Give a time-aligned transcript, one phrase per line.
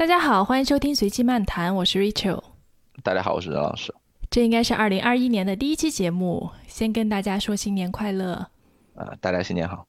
[0.00, 2.42] 大家好，欢迎收听随机漫谈，我是 Rachel。
[3.02, 3.94] 大家好，我是任老师。
[4.30, 8.48] 这应该是二零二一年的第一期节目，先跟大家说新年快乐。
[8.94, 9.86] 呃，大家新年好。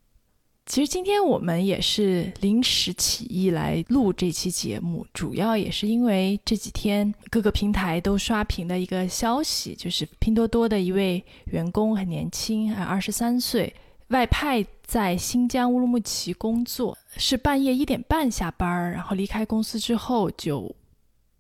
[0.65, 13.73] 其实今天我们也是临时起意来录这期节目，主要也是因为这几天各个平台都刷屏的一个消息，就是拼多多的一位员工很年轻，还二十三岁，
[14.11, 20.73] 外派在新疆乌鲁木齐工作，是半夜一点半下班儿，然后离开公司之后就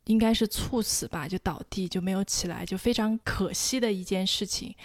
[0.05, 4.75] 应该是猝死吧，就倒地就没有起来，就非常可惜的一件事情。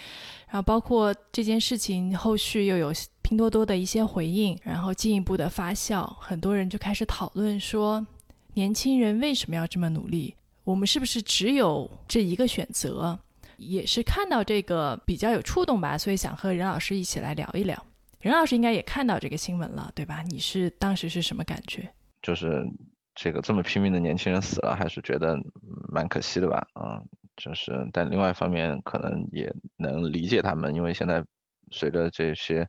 [0.47, 2.93] 然后包括这件事情后续又有。
[3.23, 8.07] 拼多多的一些回应，然后进一步的发酵，很多人就开始讨论说，
[8.53, 10.33] 年轻人为什么要这么努力？
[10.63, 13.19] 我们是不是只有这一个选择？
[13.57, 17.85] 也是看到这个比较有触动吧，所以想和任老师一起来聊一聊。
[18.21, 20.23] 任老师应该也看到这个新闻了，对吧？
[20.27, 21.87] 你是当时是什么感觉？
[22.21, 22.63] 就是
[23.13, 25.37] 这个这么拼命的年轻人死了，还是觉得
[25.91, 26.67] 蛮可惜的吧？
[26.79, 27.03] 嗯，
[27.35, 31.23] 就是，但另外一方面可能也能理解他们，因为现在。
[31.71, 32.67] 随着这些，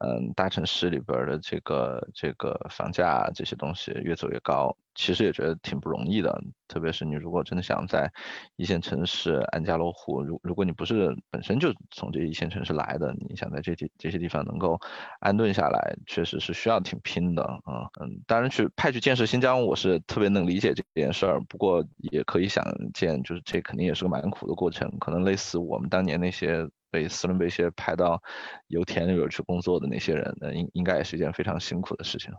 [0.00, 6.40] 嗯，大城市里边的这个这个房价这些东西越走越高，其实也觉得挺不容易的。
[6.68, 8.10] 特别是你如果真的想在
[8.56, 14.78] 一线城市安家落户，如如果你不是本身就从这一线城市来的，你想在这些这些地方能够
[15.20, 17.88] 安顿下来，确实是需要挺拼的啊。
[18.00, 21.40] 嗯，当然去派去建设新疆，我是特别能理解这件事儿。
[21.48, 22.62] 不过也可以想
[22.92, 26.68] 见，就是这肯定也是个蛮苦的过程，可能类似我们当年那些。
[26.90, 28.20] 被斯伦贝谢派到
[28.68, 32.32] 油田里边去工作的那些人，那应应该也是一件非常辛苦的事情。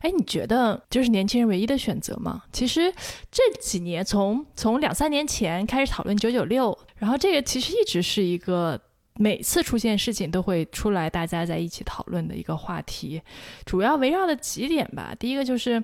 [0.00, 2.42] 哎，你觉得就是年轻人唯一的选择吗？
[2.50, 2.92] 其实
[3.30, 8.80] 这几年，从从两三年前开始讨论九九六，然后这个其实一直是一个
[9.16, 13.20] 每次出现事情都会出来，大家在一起讨论的一个话题。
[13.66, 15.14] 主要围绕的几点吧。
[15.18, 15.82] 第一个就是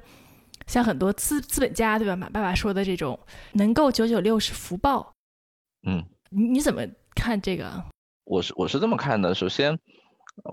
[0.66, 2.16] 像很多资资本家，对吧？
[2.16, 3.18] 马爸爸说的这种，
[3.52, 5.12] 能够九九六是福报。
[5.86, 6.82] 嗯，你你怎么？
[7.18, 7.84] 看这个，
[8.24, 9.34] 我是我是这么看的。
[9.34, 9.78] 首先，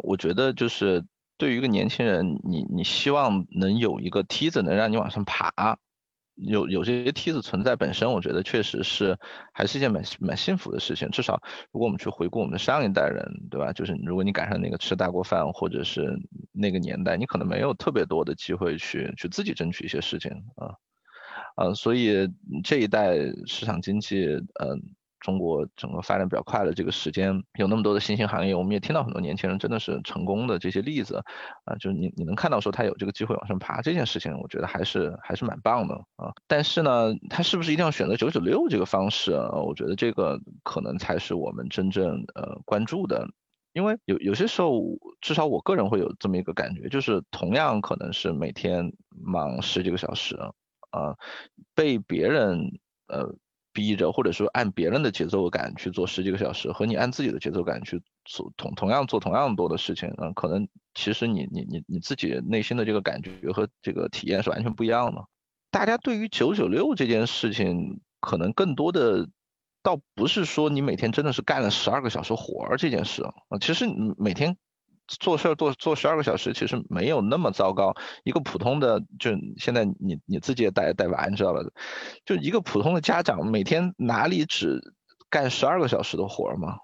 [0.03, 1.06] 我觉得就是
[1.38, 5.78] 对于一个年轻人，你你希望能有一个梯子能让你往上爬，
[6.36, 9.18] 有有这些梯子存在本身，我觉得确实是
[9.54, 11.09] 还是一件蛮蛮幸福的事情。
[11.12, 13.72] 至少如果我们去回顾我们的上一代人，对吧？
[13.72, 16.20] 就是如果你赶上那个吃大锅饭，或者是
[16.52, 20.75] 那个年代，你可能没有特别多的机会去去自己争取一些事情啊，
[21.56, 22.30] 呃，所以
[22.64, 23.16] 这一代
[23.46, 24.96] 市场经济，嗯。
[25.25, 31.16] 中国整个发展比较快的这个时间，有那么多的新兴行业，我们也听到很多年轻人真的是成功的这些例子，
[31.63, 36.31] 啊，就是你你能看到说他有这个机会往上爬这件事情，我觉得还是还是蛮棒的啊。
[36.46, 39.31] 但是呢，他是不是一定要选择九九六这个方式？
[39.31, 43.28] 我觉得这个可能才是我们真正呃关注的，
[43.74, 44.80] 因为有有些时候，
[45.22, 50.38] 至少我个人会有这么一个感觉，就是同样可能是每天忙十几个小时，
[50.92, 51.16] 啊，
[51.74, 53.34] 被别人呃。
[53.75, 65.25] 逼着，或者说按别人的节奏感去做十几个小时，和你按自己的节奏感去做同同样做同样多的事情，嗯，可能其实你你你你自己内心的这个感觉和这个体验是完全不一样的。
[65.69, 69.28] 大家对于九九六这件事情，可能更多的
[69.84, 74.57] 倒不是说你每天真的是干了十二个小时活儿这件事啊，其实你每天。
[75.08, 77.96] 做事儿做做十二个小时，其实没有那么糟糕。
[78.24, 81.60] 一个普通的，就现在你你自己也带带娃，你知道吧？
[82.26, 84.82] 就一个普通的家长，每天哪里只
[85.30, 86.78] 干十二个小时的活儿嘛？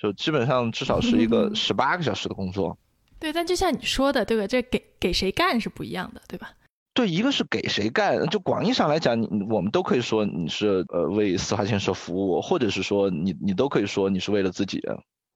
[0.00, 2.78] 就基本上至少是一个 十八个小时的工作。
[3.18, 4.46] 对，但就像你说的，对吧？
[4.46, 6.50] 这给给谁干是不一样的，对吧？
[6.94, 14.80] 对，一个是给谁干，就广义上来讲，你我们都可以说你是呃为司法建设服务，或者是说你你都可以说你是为了自己。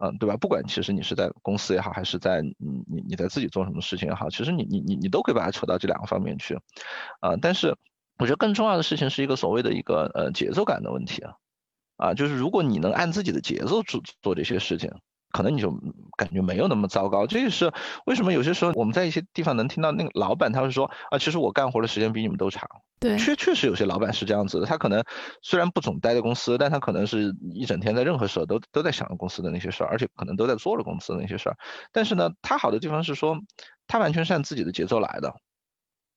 [0.03, 0.37] 嗯，对吧？
[0.37, 6.59] 不管其实你是在公司也好，还是在你你你在自己做什么事情也好，其实你你你你都可以把它扯到这两个方面去，
[7.21, 7.77] 啊，但是
[8.19, 11.35] 我觉得更重要的事情是一个所谓的一个呃节奏感的问题啊，
[11.97, 14.91] 啊，就是如果你能按自己的节奏做做这些事情。
[15.35, 15.71] 可能你就
[16.22, 17.72] 感觉没有那么糟糕，这也是
[18.06, 22.69] 为什么有些时候我们在一些地方能听到那个老板他会说啊，其实我干活的时间比你们都长。
[23.00, 25.02] 对，确确实有些老板是这样子的，他可能
[25.43, 31.56] 虽然不总待在公司，但他可能是一整天在任何时候都都在想着公司的那些事儿，而且可能都在做着公司的那些事儿。
[31.91, 33.37] 但是呢，他好的地方是说，
[33.88, 35.35] 他完全是按自己的节奏来的。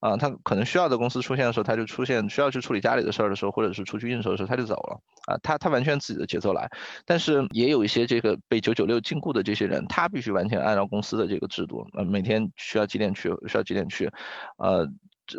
[0.05, 4.99] 啊，他可能需要在公司出现的时候，他就出现；需要去处理家里的事儿的时候，或者是出去应酬的时候，他就走了。
[5.25, 6.69] 啊，他他完全自己的节奏来。
[7.05, 14.07] 但是也有一些这个被九九六禁锢的这些人，他必须完全按照公司的这个制度，呃，每天需要几点去，需要几点去，
[14.57, 14.87] 呃，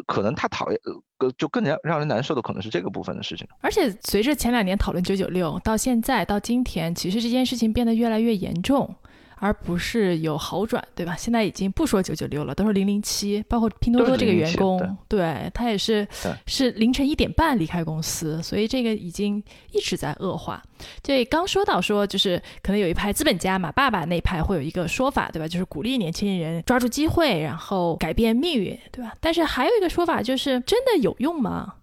[0.05, 0.81] 可能他讨厌，
[1.19, 3.47] 呃，就更加让人难受的可能是这个部分的事情。
[3.61, 8.93] 而且随着前两年讨论九九六到现在到今天，其实这件事情变得越来越严重。
[9.39, 11.15] 而不是有好转，对吧？
[11.17, 16.07] 现在已经不说九九六了，都是零零七，包括拼多多这个员工，对他也是
[16.47, 19.43] 是凌晨一点半离开公司，所以这个已经
[19.73, 20.63] 一直在恶化。
[21.03, 25.47] 这刚说到说，就是可能有一派资本家嘛，爸爸那一派会有一个说法，对吧？
[25.47, 29.15] 就是鼓励年轻人抓住机会，然后改变命运，对吧？
[29.21, 31.75] 但是还有一个说法就是，真的有用吗？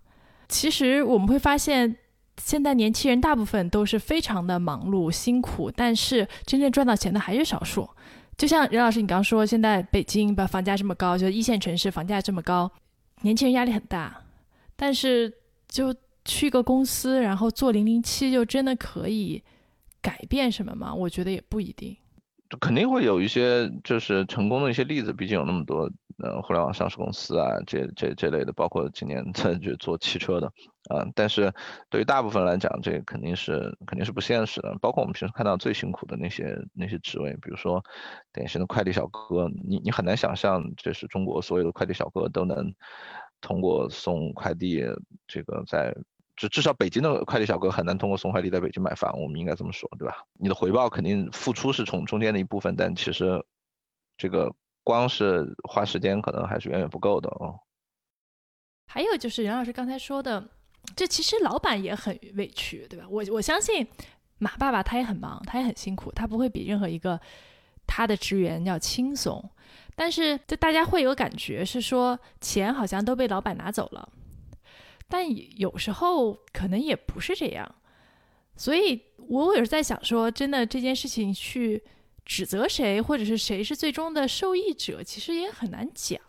[0.50, 1.98] 其实我们会发现。
[2.38, 7.88] 现在年轻人大部分都是非常的忙碌辛苦，但是真正赚到钱的还是少数。
[8.36, 12.72] 就像任老师你刚刚说，现在北京把房价这么高，就一线城市房价这么高，
[13.22, 14.22] 年轻人压力很大。
[14.76, 15.32] 但是
[15.68, 15.96] 就
[16.26, 19.42] 去个公司，然后做零零七，就真的可以
[20.02, 20.94] 改变什么吗？
[20.94, 21.96] 我觉得也不一定。
[22.60, 30.52] 肯定会有一些就是成功的一些例子，毕竟有那么多呃互联网上市公司啊，这这这类的，包括今年在就做汽车的。
[30.90, 31.54] 啊，但是
[31.90, 34.78] 对于大部分来讲，这肯定是肯定是不现实的。
[34.82, 37.82] 包括我们平时看到最辛苦的那些那些职位，比如说
[38.34, 42.74] 典型的快递小哥，你你很难想象，这是中国所有的快递小哥都能
[43.40, 44.84] 通过送快递，
[45.26, 45.96] 这个在
[46.36, 50.16] 至至少北京的快递小哥很难通过送快递在北京买房，我们应该这么说，对吧？
[50.34, 53.42] 你的回报肯定付出是从中间的一部分，但其实
[54.18, 54.54] 这个
[54.84, 57.60] 光是花时间可能还是远远不够的哦。
[58.88, 60.50] 还有就是任老师刚才说的。
[60.98, 63.06] 这其实老板也很委屈，对吧？
[63.10, 63.88] 我我相信
[64.38, 67.18] 马爸爸他也很忙，他也很辛苦，他不会比任何一个
[67.88, 69.50] 他的职员要轻松。
[69.96, 74.10] 但是，就大家会有感觉是说，钱好像都被老板拿走了。
[75.08, 75.26] 但
[75.58, 77.76] 有时候可能也不是这样。
[78.58, 81.82] 所以我也是在想说，真的这件事情去
[82.26, 86.20] 指责谁，或者是谁是最终的受益者，其实也很难讲。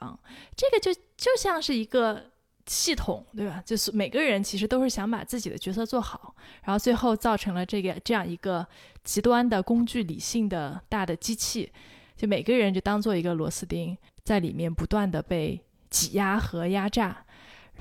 [0.57, 2.31] 这个就就像是一个。
[2.67, 3.63] 系统对吧？
[3.67, 8.67] 就是每个人其实都是想把自己的角色做好，然后最后造成了这个这样一个
[9.03, 11.71] 极端的工具理性的大的机器，
[12.17, 15.61] 就每个人就当做一个螺丝钉，在里面不断的被
[15.91, 17.27] 挤压和压榨。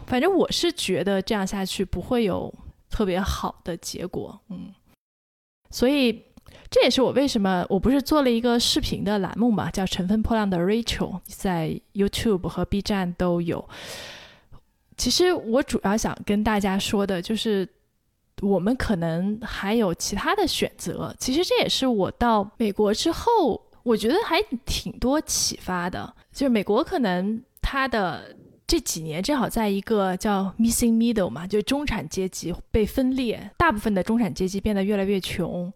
[0.06, 2.54] 反正我是觉得这样下去不会有
[2.89, 4.74] 特别好的结果，嗯。
[5.71, 6.25] 所以
[6.74, 13.64] 这也是我为什么我不是做了一个视频的栏目嘛，叫《乘风破浪的 Rachel》，在 YouTube 和 B 站都有。
[14.98, 17.70] 其实我主要想跟大家说的就是，
[18.42, 21.16] 我们可能还有其他的选择。
[21.20, 26.12] 其实这也是我到美国之后，我觉得还挺多启发的。
[26.31, 28.36] 就是美国可能它的
[28.66, 35.72] 这几年正好在一个叫 missing middle 嘛，就中产阶级被分裂，大部分的中产阶级变得越来越穷，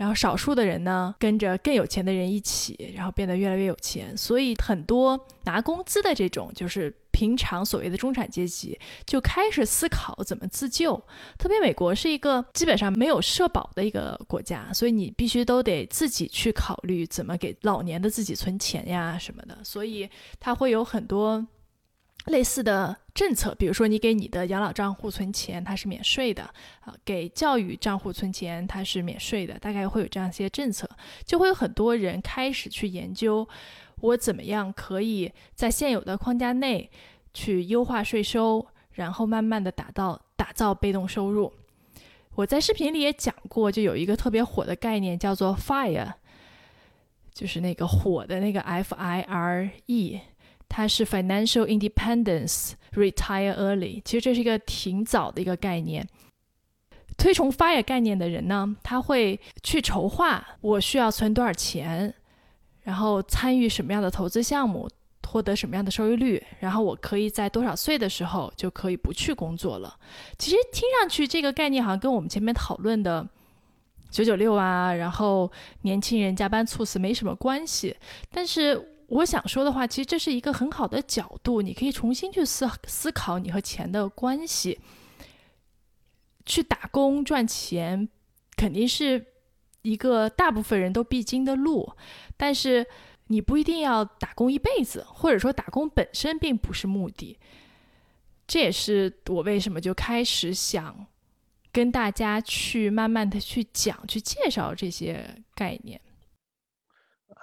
[0.00, 4.16] 然后少数的人呢跟着更有钱的人一起，然后变得越来越有钱。
[4.16, 6.94] 所以很多拿工资的这种就是。
[7.12, 10.96] 平常所谓的中产阶级就开始思考怎么自救，
[11.36, 20.08] 特别美国是一个基本上没有社保的一个国家，所以你必须都得自己去考虑怎么给老年的自己存钱呀什么的，所以
[20.38, 21.46] 它会有很多
[22.26, 26.42] 类似的政策，比如说你给你的养老账户存钱，它是免税的
[26.80, 30.88] 啊，给教育账户存钱它是免税的，大概会有这样一些政策，
[31.24, 33.48] 就会有很多人开始去研究。
[34.00, 36.90] 我怎么样可以在现有的框架内
[37.34, 41.52] 去优化税收，然后慢慢的打造打造被动收入？
[42.34, 46.12] 我在视频里也讲过，就有一个特别火的概念叫做 FIRE，
[47.34, 50.20] 就是那个火的那个 F I R E，
[50.70, 54.00] 它是 Financial Independence Retire Early。
[54.02, 56.08] 其实这是一个挺早的一个概念。
[57.18, 62.14] 推崇 FIRE 概念的人呢，他会去筹划我需要存多少钱。
[62.82, 64.88] 然后参与什么样的投资项目，
[65.28, 69.94] 获得什么样的收益率，然后我可以在多少岁的时候就可以不去工作了。
[70.38, 73.28] 其实听上去这个概念好像跟我们前面讨论的
[74.10, 77.94] 九九六啊，然后年轻人加班猝死没什么关系。
[78.30, 84.80] 但是我想说的话，其实这是一个很好的角度，你可以重新去思思考你和钱的关系。
[86.44, 88.08] 去打工赚钱，
[88.56, 89.26] 肯定是。
[89.82, 91.90] 一个大部分人都必经的路，
[92.36, 92.86] 但是
[93.28, 97.38] 你不一定要打工一辈子，或者说打工本身并不是目的。
[98.46, 101.06] 这也是我为什么就开始想
[101.72, 105.98] 跟大家去慢慢的去讲、去介绍这些概念。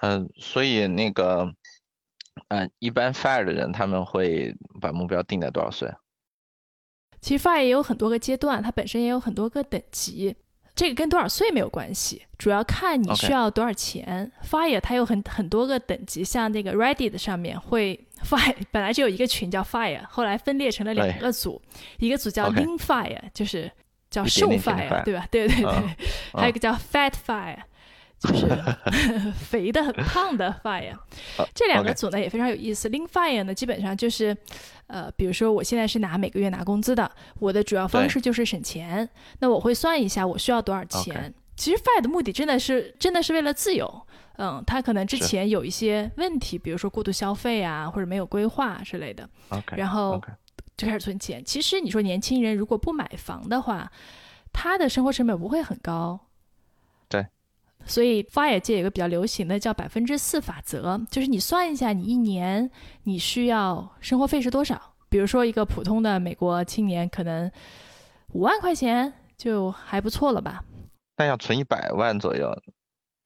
[0.00, 1.52] 嗯，所以那个，
[2.48, 5.92] 嗯，一般 fire 的人他们会把目标定在多少岁？
[7.20, 10.36] 其实 fire 也有很多个阶段，它本身也有很多个等级。
[10.76, 14.30] 这个跟多少岁没有关系，主要看你需要多少钱。
[14.48, 21.60] Fire 它有很很多个等级，像那个 Reddit 上面会 Fire 本来就有一个群叫 Fire，后来分裂成了两个组，
[21.98, 23.68] 一个组叫 Lean Fire，就是
[24.08, 25.26] 叫瘦 Fire，对吧？
[25.32, 25.64] 对对对，
[26.34, 27.58] 还有一个叫 Fat Fire，
[28.20, 28.46] 就是
[29.38, 30.96] 肥的很胖的 fire。
[31.54, 32.88] 这两个组呢也非常有意思。
[32.88, 34.36] Lean fire 呢基本上就是，
[34.88, 39.08] 呃，比如说我现在是拿每个月拿工资的，我的主要方式就是省钱。
[39.38, 41.32] 那我会算一下我需要多少钱。
[41.56, 44.02] 其实 fire 的目的真的是真的是为了自由。
[44.40, 49.28] 嗯，他可能之前有一些问题，比如说过度消费啊，或者没有规划之类的。
[49.76, 50.20] 然后
[50.76, 51.44] 就开始存钱。
[51.44, 53.90] 其实你说年轻人如果不买房的话，
[54.52, 56.20] 他的生活成本不会很高。
[57.88, 57.92] 对。
[57.92, 62.70] 所以 fire 界有个比较流行的叫百分之四法则，就是你算一下你一年
[63.04, 64.80] 你需要生活费是多少。
[65.08, 67.50] 比如说一个普通的美国青年可能
[68.34, 70.62] 五万块钱就还不错了吧？
[71.16, 72.52] 但要存一百万左右。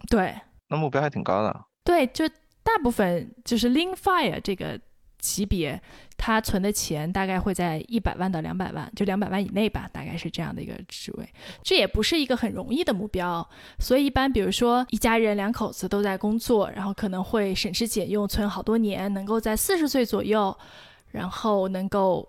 [0.08, 0.34] 对。
[0.68, 1.64] 那目标还挺高的。
[1.84, 2.26] 对，就
[2.62, 4.80] 大部分就是 Lean Fire 这个
[5.22, 5.80] 级别，
[6.18, 11.26] 他存的钱大概会在一百万到两百万，就两百万以内吧，大概是这样的一个职位。
[11.62, 13.48] 这也不是一个很容易的目标，
[13.78, 20.54] 所以一般比如说一家人两口子都在工作，然后可能会省吃俭用存好多年，能够在四十岁左右，
[21.12, 22.28] 然后能够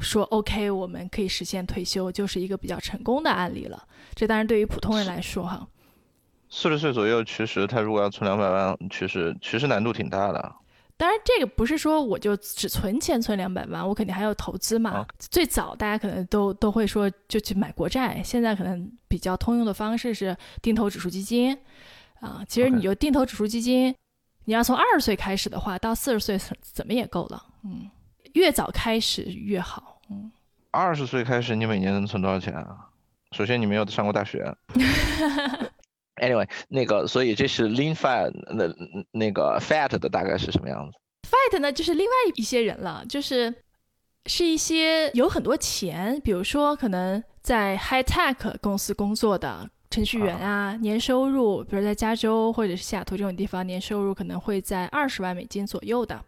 [0.00, 3.82] 说 OK，我们可以实现退休，就是一个比较成功的案例了。
[4.14, 5.66] 这当然对于普通人来说哈。
[6.50, 10.54] 四十岁左右，其实他如果要存两百万，其实其实难度挺大的。
[10.98, 15.06] 当然，这个不是说我就只存钱存两百万，我肯定还要投资嘛。
[15.18, 21.56] 最早大家可能都都会说就去买国债，现在可能比较通用的方式是定投指数基金
[22.20, 22.42] 啊。
[22.48, 23.94] 其实你就定投指数基金，
[24.46, 27.44] 你要从二十岁开始的话，到四十岁怎么也够了。
[27.64, 27.90] 嗯，
[28.32, 30.00] 越早开始越好。
[30.08, 30.32] 嗯，
[30.70, 32.88] 二十岁开始，你每年能存多少钱啊？
[33.32, 34.56] 首先你没有上过大学。
[36.16, 38.64] Anyway，那个，所以这是 Lean Fat 那
[39.12, 43.54] 那个 Fat 的大概是什么样子？Fat 呢，就是另外一些人了，就是
[44.24, 56.18] 是一些有很多钱，比如说可能在 High Tech 公司工作的程序员啊，年收入，比如在加州或者是西雅图这种地方，年收入可能会在二十万美金左右的。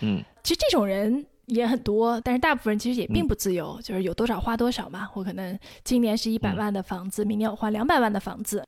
[0.00, 5.08] 嗯，其实这种人也很多，但是大部分人其实也并不自由，就是有多少花多少嘛。
[5.14, 8.64] 我可能今年是一百万的房子，明年我换两百万的房子。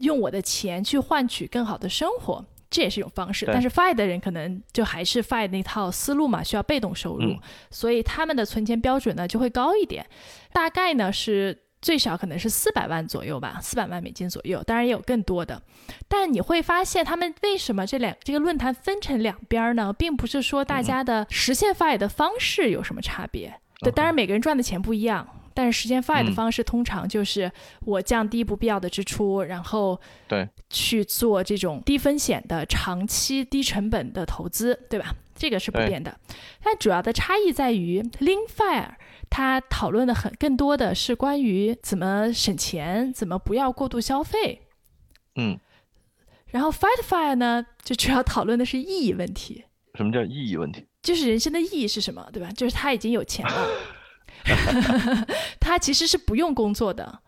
[0.00, 3.46] 用我的钱去换取更好的生活，这也是一种方式。
[3.46, 7.36] 但是 FI 的人可能就还是 FI 那套思路嘛，需要被动收入，
[7.70, 10.04] 所以他们的存钱标准呢就会高一点，
[10.52, 15.62] 大概呢是最少可能是四百万左右吧，四百万美金左右，当然也有更多的。
[16.08, 19.92] 但你会发现，他们为什么这两这个论坛分成两边呢？
[19.92, 25.26] 并不是说大家的实现 FI 的方式有什么差别，对当然每个人赚的钱不一样。
[25.54, 35.14] 但是时间 FI 的方式通常就是我降低不必要的支出，然后对去做这种低风险的长期低成本的投资，对吧？
[35.34, 36.18] 这个是不变的。
[36.62, 38.94] 但主要的差异在于 Lean Fire
[39.30, 44.62] 它讨论的很更多的是关于怎么省钱，怎么不要过度消费。
[45.36, 45.58] 嗯。
[46.48, 49.64] 然后 Fight Fire 呢，就主要讨论的是意义问题。
[49.94, 50.84] 什么叫意义问题？
[51.00, 52.50] 就是人生的意义是什么，对吧？
[52.50, 53.68] 就是他已经有钱了。
[55.60, 57.20] 他其实是不用工作的，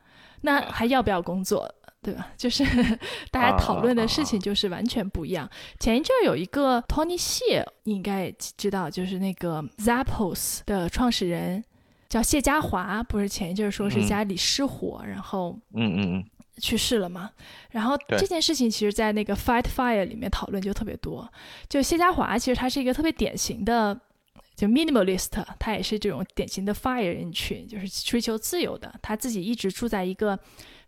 [0.42, 2.28] 那还要不要工作，对吧？
[2.37, 2.64] 就是
[3.31, 5.49] 大家讨论的事情就是完全不一样。
[5.78, 11.62] 前一阵有一个 Tony 谢，你应该知道，就是那个 Zappos 的创始人
[12.09, 16.25] 叫谢家华，不是前一阵说是家里失火，然后嗯嗯嗯
[16.59, 17.31] 去世了嘛？
[17.71, 21.26] 然后这件事情其实，在那个 Fight Fire 里面讨论就特别多。
[21.69, 23.99] 就谢家华，其实他是一个特别典型的。
[24.54, 28.94] 就 minimalist，他也是这种典型的 fire 人群，就是追求自由的。
[29.02, 30.38] 他自己一直住在一个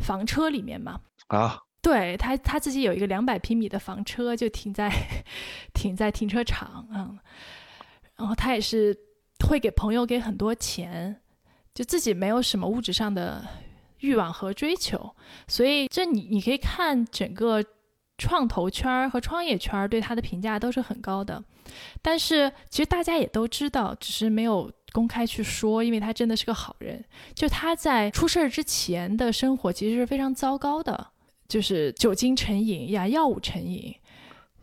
[0.01, 1.01] 房车里面嘛。
[1.29, 4.91] 啊，对他他自己有一个两百平米的房车，就停在
[5.73, 7.19] 停在停车场嗯，
[8.17, 8.97] 然后他也是
[9.49, 11.21] 会给朋友给很多钱，
[11.75, 13.47] 就自己没有什么物质上的
[14.01, 15.15] 欲望和追求。
[15.49, 17.65] 所以这你你可以看整个
[18.19, 21.43] 创投圈儿和创业圈儿对他的评价都是很高的。
[22.03, 27.05] 但是其实大家也都知道，只是没有公开去说，因为他真的是个好人。
[27.35, 31.09] 就他在出事儿之前的生活其实是非常糟糕的，
[31.49, 33.95] 就是酒精成瘾呀，药物成瘾。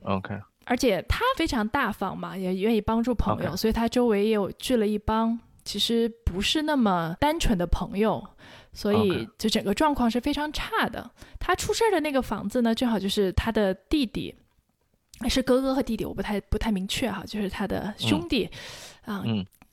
[0.04, 0.40] OK。
[0.66, 8.24] 而且他非常大方嘛，也愿意帮助朋友，所以他周围也有聚了一帮其实不是那么单纯的朋友，
[8.74, 11.10] 所以就整个状况是非常差的。
[11.40, 14.36] 他出事儿的那个房子呢，正好就是他的弟弟。
[15.30, 18.50] 是哥哥和弟弟，我不太不太明确哈，就是他的兄弟，
[19.06, 19.24] 啊，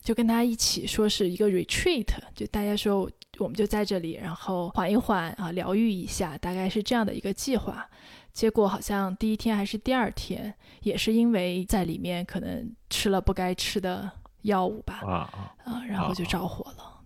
[0.02, 7.88] 就跟他一起说是一个 retreat，就大家说我们就在这里，然后缓一缓啊，疗愈一下，大概是这样的一个计划。
[8.30, 10.52] 结果好像第一天还是第二天，
[10.82, 14.10] 也是因为在里面可能吃了不该吃的
[14.42, 15.00] 药物吧，
[15.64, 16.97] 啊，然后就着火了。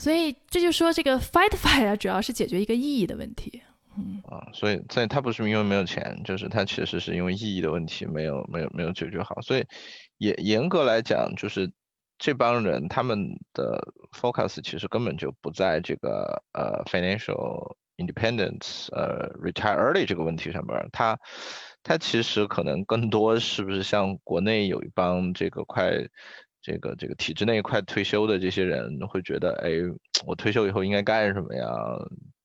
[0.00, 3.60] 所以这就说这个 fight fire 主要是解决一个意义的问题。
[3.98, 4.22] 嗯。
[4.24, 9.66] 啊，所以在他不是因为没有钱，就是他其实是因为意义的问题没有没有没有解决好，所以
[10.16, 11.70] 严严格来讲，就是
[12.16, 21.18] 这帮人他们的 focus 其实根本就不在这个呃 financial independence 呃 retire early 这个问题上边，他
[21.82, 25.92] 他其实可能更多是不是像国内有一帮这个快
[26.62, 29.70] 这个这个体制内快退休的这些人会觉得，哎，
[30.26, 31.66] 我退休以后应该干什么呀？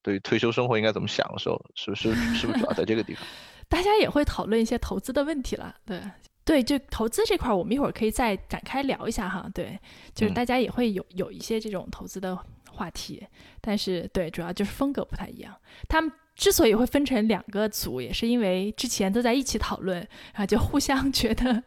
[0.02, 1.60] 对退休生活应该怎么享受？
[1.76, 3.26] 是不是是不是主要在这个地方？
[3.68, 5.76] 大家也会讨论一些投资的问题了。
[5.84, 6.00] 对
[6.44, 9.50] 对，就投资这块，我们一会儿可以再展开聊一下哈。
[9.52, 9.80] 对，
[10.14, 12.38] 就是大家也会有有一些这种投资的
[12.70, 13.26] 话题，
[13.60, 15.52] 但是对，主要就是风格不太一样。
[15.90, 21.64] 他们之所以会分成两个组，也是因为之前都在一起讨论，然后就互相觉得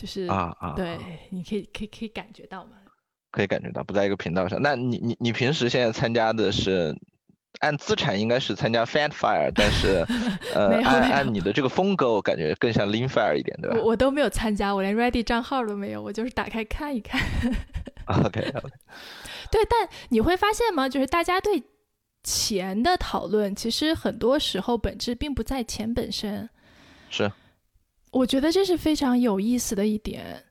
[0.00, 0.98] 就是啊啊，对，
[1.30, 2.72] 你可以可以可以感觉到吗？
[3.30, 4.60] 可以感觉到不在一个频道上。
[4.62, 6.94] 那你你你平时现在参加的是？
[7.60, 10.06] 按资产应该是参加 FanFire，但是，
[10.54, 13.76] 呃，按按你的这个风格，我感觉更像 Lean Fire 一点，对吧？
[13.78, 17.20] 我我都没有参加，我连 Ready 账号都没有，我就是打开看一看。
[18.06, 18.70] OK OK。
[19.50, 20.88] 对，但你会发现吗？
[20.88, 21.60] 就是大家对
[22.22, 26.48] 钱的讨论，其实很多时候本质并不在钱本身。
[27.10, 27.32] 是。
[28.12, 30.44] 我觉得这是非常有意思的一点。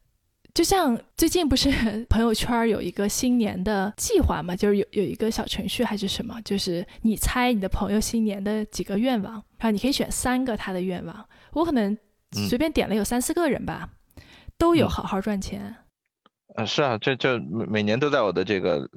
[0.54, 1.70] 就像最近不是
[2.10, 11.30] 朋友圈有一个新年的计划嘛，就是有有一个小程序还是什么，就是你猜你的朋友新年的几个愿望，然后你可以选三个他的愿望。
[11.54, 11.96] 我可能
[12.50, 13.88] 随便点了有三四个人吧，
[14.58, 15.76] 都有好好赚钱。
[16.56, 18.90] 啊，是啊，这这每每年都在我的这个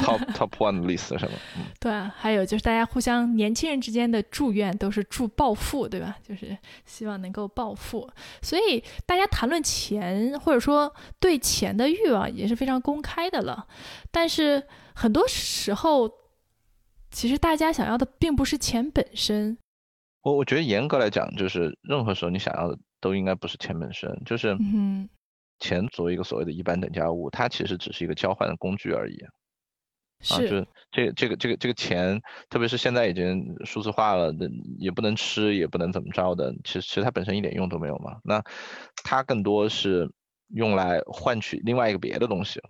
[0.00, 1.38] top top one list 上面。
[1.80, 6.16] 对啊，还有就是大家互相年轻人之间的祝愿都是祝暴富，对吧？
[6.26, 8.08] 就是希望能够暴富，
[8.42, 13.66] 所以大家谈论钱或者说对钱的欲望也是非常公开的了。
[14.10, 14.62] 但是
[14.94, 16.10] 很多时候，
[17.10, 19.56] 其实大家想要的并不是钱本身。
[20.22, 25.08] 我我觉得严格来讲，就是任何时候你想要的都应该不是钱本身，就是嗯。
[25.60, 29.16] 钱作为一个所谓的一般等价物，它其实只是一个交换的工具而已。
[30.30, 34.32] 啊，就是这这个这个这个钱，特别是现在已经数字化了，
[34.78, 36.54] 也不能吃，也不能怎么着的。
[36.64, 38.20] 其实其实它本身一点用都没有嘛。
[38.24, 38.42] 那
[39.02, 40.10] 它更多是
[40.48, 42.60] 用来换取另外一个别的东西，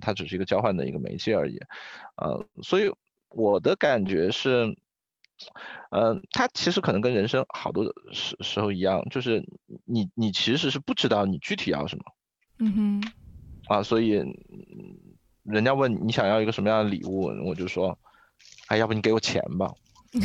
[0.00, 1.58] 它只是一个交换的一个媒介而已。
[2.16, 2.90] 呃，所以
[3.30, 4.76] 我的感觉是。
[5.90, 9.44] 呃，它其实可能跟人生好多时时候一样，就是
[9.84, 12.04] 你你其实是不知道你具体要什么，
[12.60, 13.12] 嗯哼，
[13.66, 14.24] 啊，所以
[15.46, 17.98] 人家问你想要一个什么样的礼物，我就说，
[18.68, 19.66] 哎，要不你给我钱吧，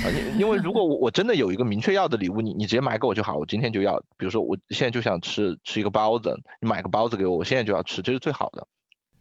[0.03, 8.67] 啊，因因为如果我 我真的有一个明确要的礼物，你你直接买给我就好，我今天就要，比如说我现在就想吃吃一个包子，你买个包子给我，我现在就要吃，这是最好的，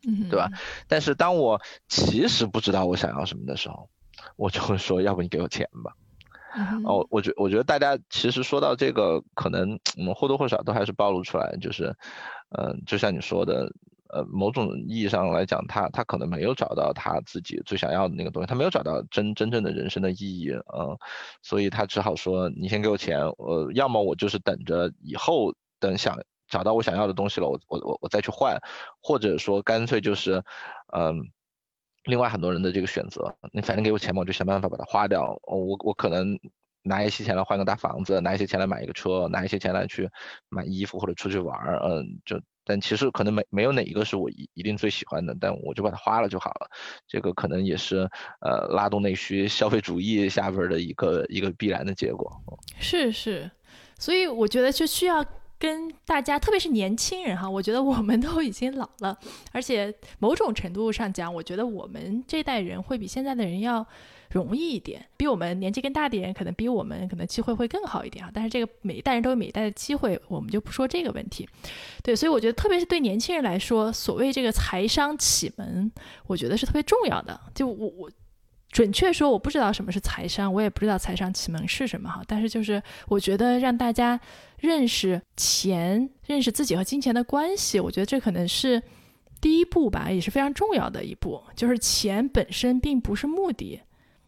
[0.07, 0.49] 嗯，对吧？
[0.89, 3.89] 但是当我其实不知道我想要什么的时候。
[4.37, 5.95] 我就会说，要不你给我钱吧。
[6.85, 11.97] 哦，我觉我觉得大家其实说到这个，可能我们或多或少都还是暴露出来，就是，
[12.51, 13.73] 嗯，就像你说的，
[14.13, 20.97] 呃，某种意义上来讲，他他可能没有找到他自己最想要的那个东西，他没有找到真真正的人生的意义，嗯，
[21.43, 26.19] 所以他只好说，你先给我钱，呃，要么我就是等着以后等想
[26.49, 28.61] 找到我想要的东西了，我我我我再去换，
[29.03, 30.43] 或者说干脆就是，
[30.93, 31.31] 嗯。
[32.05, 35.39] 另外很多人的这个选择，你反正给我钱嘛，我就想办法把它花掉。
[35.43, 36.35] 我我可能
[36.83, 40.09] 拿一些钱来换个大房子，拿一些钱来买一个车，拿一些钱来去
[40.49, 41.81] 买衣服或者出去玩儿。
[41.85, 46.71] 嗯，就但其实可能没没有哪一个是我一一定最喜欢的，但我就把它花了就好了。
[47.07, 48.09] 这个可能也是
[48.41, 52.31] 呃拉动内需、消费主义下边的一个一个必然的结果。
[52.79, 53.51] 是是，
[53.99, 55.25] 所以我觉得就需要。
[55.61, 59.15] 跟大家，特别是年轻人哈，我觉得我们都已经老了，
[59.53, 63.87] 而且某种程度上讲，我觉得我们这代人会比现在的人要
[64.31, 68.31] 容易一点，比我们年纪更大的人可能比我们可能机会会更好一点啊。
[68.33, 71.49] 但是这个每一代人都有每一代的机会，我们就不说这个问题。
[72.03, 75.91] 对，所以我觉得特别是对年轻人来说，所谓这个财商启蒙，
[76.27, 77.41] 我觉得是特别重要的。
[77.55, 78.11] 就我我。
[78.73, 82.23] 准确说，我不知道什么是财商，我也不知道财商启蒙是什么哈。
[82.29, 84.21] 但是就是我觉得让大家
[84.61, 88.81] 认识钱，认识自己和金钱的关系，我觉得这可能是
[89.41, 91.43] 第一步吧，也是非常重要的一步。
[91.57, 93.81] 就是钱本身并不是目的。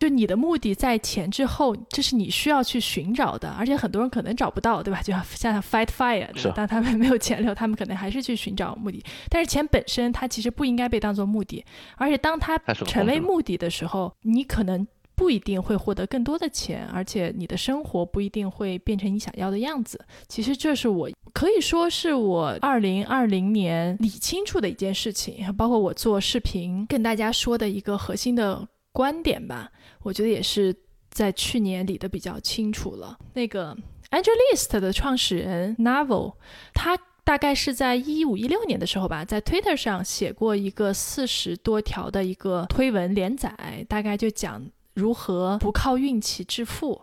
[0.02, 5.00] 就你的目的在钱之后，这是你需要去寻找的，而且很多人可能找不到，对吧？
[5.00, 9.00] 就像 fight fire，当他们没有钱了，他们可能还是去寻找目的。
[9.28, 11.64] 但是钱本身它其实不应该被当做目的，
[11.96, 14.84] 而且当它成为目的的时候，你可能
[15.14, 20.04] 不一定会获得更多的钱，而且你的生活不一定会变成你想要的样子。
[20.26, 29.70] 其实这是我可以说是我二零二零年理清楚的一件事情，包括我做视频跟大家说的一个核心的观点吧。
[30.02, 30.74] 我觉得也是
[31.10, 33.18] 在去年理的比较清楚了。
[33.34, 33.76] 那个
[34.10, 36.34] AngelList 的创始人 Novel，
[36.74, 44.62] 他大概是在一五一六年的时候吧，在 Twitter 上写过一个四十多条的一个推文连载，大概就讲
[44.94, 47.02] 如何不靠运气致富。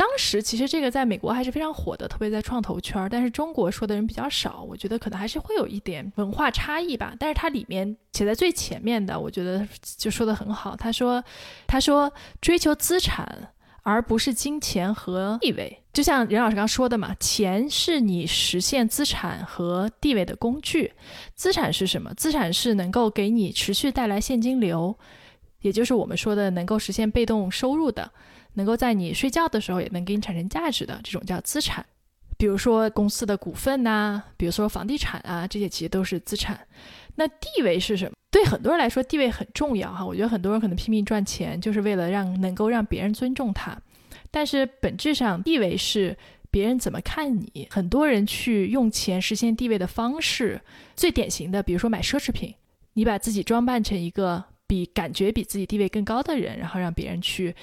[0.00, 4.64] 当时其实这个在美国还是非常火的，特别在创投圈儿，但是中国说的人比较少。
[4.66, 7.14] 我觉得可能还是会有一点文化差异吧。
[7.18, 10.74] 但是它里面写在最前面的，我觉得就说的很好。
[10.74, 11.22] 他说
[11.68, 12.10] ：“他说
[12.40, 20.94] 追求资产而不是金钱和地位，就像任老师刚说的嘛，钱是你实现资产和地位的工具。
[21.34, 22.14] 资产是什么？
[22.14, 24.96] 资产是能够给你持续带来现金流，
[25.60, 28.10] 也就是我们说的能够实现被动收入的。”
[28.54, 31.84] 能够在你睡觉的时候也能给你产生价值的这种叫资产，
[32.36, 36.58] 比如说公司的股份呐，比如说房地产啊，这些其实都是资产。
[37.14, 38.12] 那地位是什么？
[38.30, 40.06] 对很多人来说，地位很重要哈。
[40.06, 43.76] 我觉得很多人可能拼命赚钱，就是为了让能够让别人尊重他。
[44.30, 46.16] 但是本质上，地位是
[46.50, 47.66] 别人怎么看你。
[47.70, 50.60] 很多人去用钱实现地位的方式，
[50.96, 52.54] 最典型的，比如说买奢侈品，
[52.94, 57.54] 你把自己装扮成一个比感觉比自己地位更高的人，然后让别人去。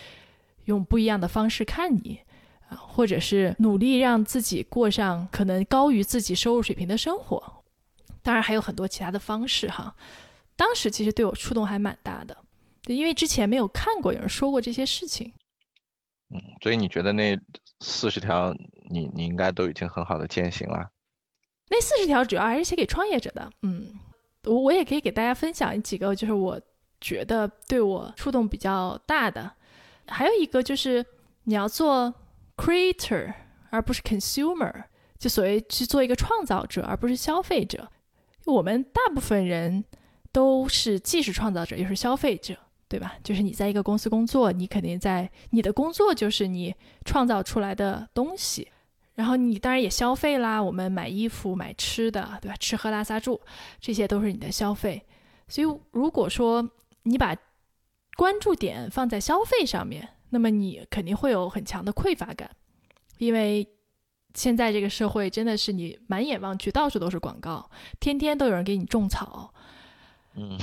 [0.68, 2.22] 用不一样的方式看你，
[2.70, 7.64] 啊，或者是努力让自己过上可能高于自己收入水平的生活，
[8.22, 9.96] 当然还有很多其他的方式哈。
[10.56, 12.38] 当时其实对我触动还蛮大的，
[12.88, 15.34] 因为之前没有看过有人说过这些事情。
[16.30, 17.40] 嗯，所以你觉得那
[17.80, 18.54] 四十条
[18.90, 20.90] 你你应该都已经很好的践行了？
[21.70, 23.50] 那四十条主要还是写给创业者的。
[23.62, 23.98] 嗯，
[24.44, 26.60] 我我也可以给大家分享几个，就是我
[27.00, 29.50] 觉得对我触动比较大的。
[30.08, 31.06] 还有一个就是
[31.44, 32.14] 你要做
[32.56, 33.34] creator
[33.70, 34.84] 而不是 consumer，
[35.18, 37.90] 就所谓去做一个创造者而不是消费者。
[38.46, 39.84] 我们大部分人
[40.32, 42.56] 都是既是创造者又是消费者，
[42.88, 43.16] 对吧？
[43.24, 48.70] 就是你在一个公司工作，你肯定在你的工作就是你创造出来的东西，
[49.16, 50.64] 然后你当然也消费啦。
[50.64, 52.56] 我们买衣服、买吃的，对吧？
[52.58, 53.42] 吃喝拉撒住，
[53.82, 55.04] 这些都是你的消费。
[55.50, 56.70] 所以如果说
[57.04, 57.36] 你把
[58.18, 62.50] 关注点放在消费上面，那么你肯定会有很强的匮乏感，
[63.20, 63.66] 因为
[64.34, 69.54] 现在这个社会真的是你满眼望去到处都是广告，天天都有人给你种草，
[70.34, 70.58] 嗯，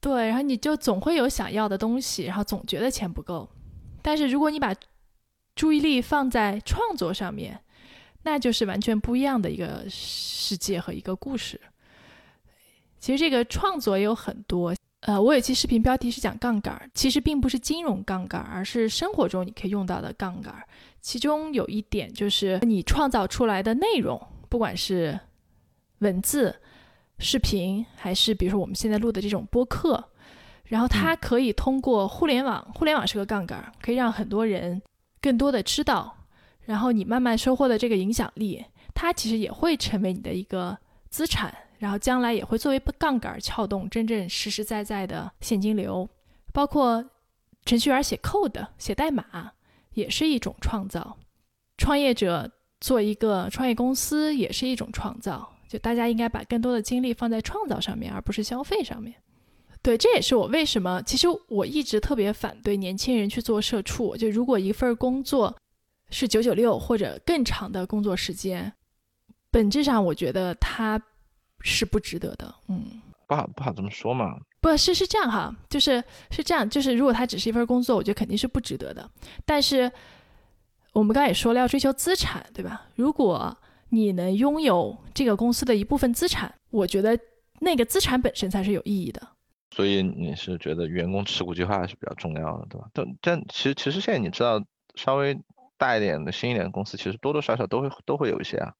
[0.00, 3.48] 对，然后你就总会有想要的东西，然后总觉得钱不够。
[4.02, 4.74] 但是如果你把
[5.56, 7.58] 注意力放在创作上面，
[8.24, 11.58] 那就是完全不一样的一个世界和一个故事。
[12.98, 14.74] 其实这个创作也有很多。
[15.02, 20.54] 呃，我有期视频标题是讲杠杆，其实并不是金融杠杆，而是生活中你可以用到的杠杆。
[21.00, 25.18] 其中有一点就是你创造出来的内容，不管是
[26.00, 26.60] 文字、
[27.18, 30.02] 视频，还是比如说我们现在录的这种播客，
[30.64, 34.82] 然后它可以通过互联网，互联网是个杠杆，可以让很多人
[35.22, 36.12] 更多的知道，
[36.62, 40.76] 然后你慢慢收获的这个影响力，它其实也会成为你的一个
[41.08, 41.54] 资产。
[41.78, 46.08] 然后将来也会作为杠杆撬动真正实实在在的现金流，
[46.52, 47.04] 包括
[47.64, 49.52] 程序员写 code 写代码
[49.94, 51.16] 也是一种创造，
[51.76, 55.54] 创业者做一个创业公司也是一种创造。
[55.68, 59.14] 就大家应该把更多的精力放在创造上面，而不是消费上面。
[59.80, 64.16] 对，这也是我为什么其实我一直特别反对年轻人去做社畜。
[64.16, 65.54] 就如果一份工作
[66.10, 68.72] 是九九六或者更长的工作时间，
[69.52, 71.00] 本质上我觉得它。
[71.60, 72.84] 是不值得的，嗯，
[73.26, 79.08] 不好不好这么说嘛，不是是这样哈，就是是这样，就是如果它只是一份工作，我觉得肯定是不值得的。
[79.44, 79.90] 但是
[80.92, 82.86] 我们刚才也说了，要追求资产，对吧？
[82.96, 83.56] 如果
[83.90, 87.18] 你能拥有这个公司的一部分资产，我觉得
[87.60, 89.20] 那个资产本身才是有意义的。
[89.70, 92.88] 所以你是觉得员工持股计划是比较重要的，对吧？
[92.92, 94.62] 但但其实其实现在你知道，
[94.94, 95.38] 稍微
[95.76, 98.74] 大一点的新一点的公司，其实多多少少都会都会有一些啊。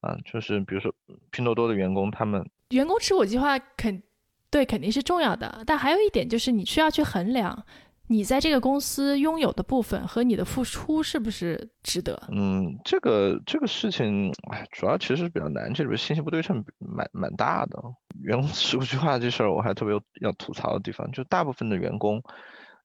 [0.00, 0.94] 啊，就是比如说
[1.30, 4.02] 拼多多的员工，他们员工持股计划肯
[4.50, 7.64] 对肯定是重要的，但还有一点就是你需要去衡量
[8.08, 12.20] 你在这个公司拥有的部分和你的付出是不是值得。
[12.32, 17.80] 嗯，这个这个事情，哎，主要其实是比较难，这里边信息不对称蛮蛮大的。
[18.22, 22.20] 员工持股计划这事儿，我还特别要吐槽的地方，就大部分的员工，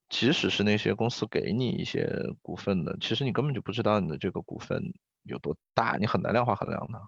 [0.09, 2.07] 即使是那些公司给你一些
[2.43, 4.93] 股份的，其实你根本就不知道你的这个股份。
[5.25, 5.97] 有多大？
[5.99, 7.01] 你很难量化衡量的。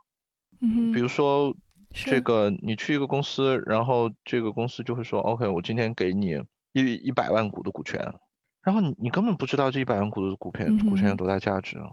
[0.60, 1.56] 嗯，比如说
[1.92, 8.14] 这个，你去一个公司，然后这个公司就会说，OK，我今天给你一一百万股的股权，
[8.62, 11.92] 然后你你根本不知道这一百万股的股权股权有多大价值啊，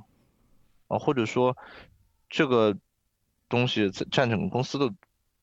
[0.88, 1.56] 啊，或者说
[2.28, 2.76] 这个
[3.48, 4.92] 东西占整个公司的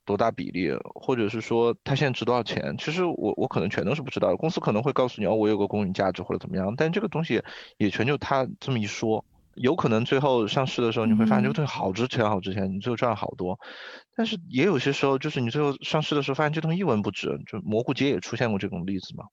[0.04, 4.36] 多大比例，或者是说它现在值多少钱，其实我我可能全都是不知道的。
[4.36, 7.44] 公司可能会告诉你哦，我有个公允价值或者怎么样，但这个东西
[7.78, 9.24] 也全就他这么一说，
[9.56, 13.60] 有可能最后上市的时候你会发现这个东西好值钱好值钱，你最后赚了好多。
[14.16, 19.26] 但是也有些时候就是你最后上市的时候发现这东西一文不值，就蘑菇街也出现过这种例子嘛。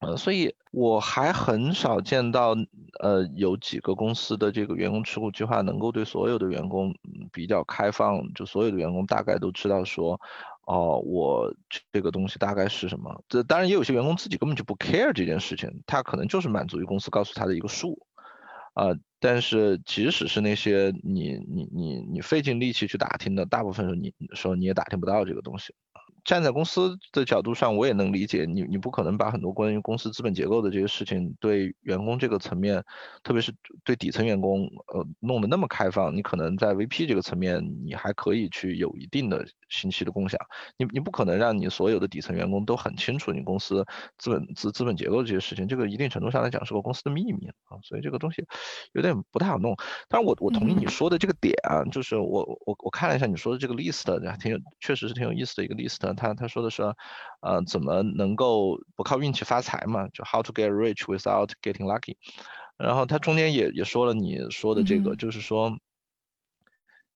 [0.00, 2.54] 呃，所以我还很少见到，
[3.00, 6.94] 呃，有几个公司的这个员工持股计划能够对所有的员工
[7.32, 10.20] 比较开放，就所有的员工大概都知道说，
[10.66, 11.50] 哦，我
[11.92, 13.22] 这个东西大概是什么。
[13.28, 18.06] 这当然也有些员工自己根本就不 care 这件事情，他可能就是满足于公司告诉他的一个数，
[18.74, 18.88] 啊，
[19.20, 25.72] 但是即使是那些你你你你费尽力气去打听的，大部分时候你说你也打听不到这个东西。
[26.24, 32.82] 站在公司的角度上，我也能理解你，你不可能把很多关于公司资本结构的这些事情对员工这个层面，
[33.22, 36.16] 特别是对底层员工，呃，弄得那么开放。
[36.16, 40.40] 你可能在 VP 这个层面，你还可以去有一定的信息的共享。
[40.78, 43.84] 你你不可能让你所有的底层员工都很清楚你公司
[44.16, 47.76] 资本资资本结构这些事情，这个一定程度上来讲是个公司的秘密啊。
[47.82, 48.42] 所以这个东西
[48.92, 49.76] 有点不太好弄。
[50.08, 54.04] 但是我我同意你说的这个点啊，就是我我我看了一下你说的这个 list，
[54.38, 56.13] 挺有，确实是挺有意思的一个 list。
[56.14, 56.82] 他他说的是，
[57.40, 60.08] 呃，怎么能够不靠运气发财嘛？
[60.08, 62.16] 就 How to get rich without getting lucky。
[62.76, 65.78] 然后他中间也也说了你说的这个，就是说，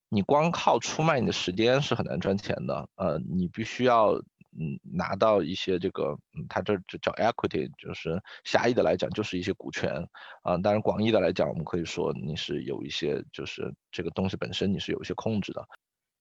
[0.08, 2.88] 你光靠出卖你的时间是很难赚钱的。
[2.94, 10.08] 呃，你必须要嗯拿到一些这个，嗯，他这就叫 equity，就是狭义的来讲就是一些股权
[10.42, 10.56] 啊。
[10.58, 15.66] 当然广义的来讲，我们可以说你是有一些就是这个东西本身你是有一些控制的。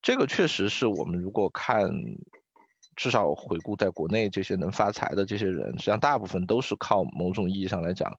[0.02, 1.92] 这个确实是我们如果看。
[2.98, 8.12] 至少回顾在国内这些能发财的这些人，实际上大部分都是靠某种意义上来讲，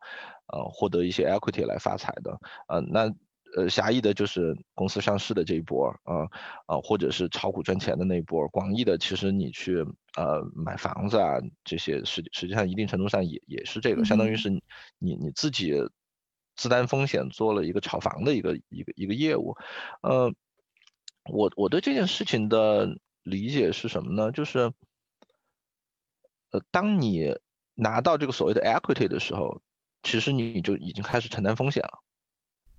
[0.47, 2.39] 呃，获得一些 equity 来发财的。
[2.69, 3.13] 呃，那
[3.57, 6.31] 呃狭义的就是公司上市的这一波，啊
[6.67, 8.47] 啊，或者是炒股赚钱的那一波。
[8.49, 9.85] 广义的其实你去
[10.17, 14.63] 呃买房子啊这些，实实际上一定程度上也也是这个，相当于是你
[15.01, 15.75] 你自己
[16.55, 19.57] 自担风险做了一个炒房的一个一个一个业务。
[20.03, 20.33] 呃，
[21.29, 22.97] 我我对这件事情的。
[23.29, 24.33] 理解是什么呢？
[24.33, 24.73] 就是，
[26.51, 27.37] 呃，当你
[27.75, 29.61] 拿到这个所谓的 equity 的时候，
[30.03, 32.03] 其实你就已经开始承担风险了。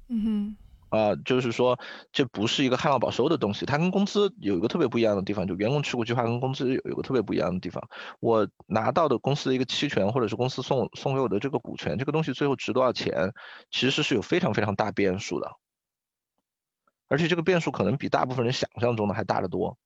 [0.07, 0.57] 嗯哼。
[0.89, 1.79] 啊，就是说，
[2.12, 7.88] 这不是一个旱涝保收的东西，它跟工资有一个特别不一样的地方，就员工持股计划跟工资有一个特别不一样的地方。
[8.19, 13.35] 我拿到的公司的一个期权，或者是公司送送给我的这个股权，这个东西最后值多少钱，
[13.69, 15.51] 其实是有非常非常大变数的，
[17.07, 19.77] 而且这个变数可能比大部分人想象中的还大得多。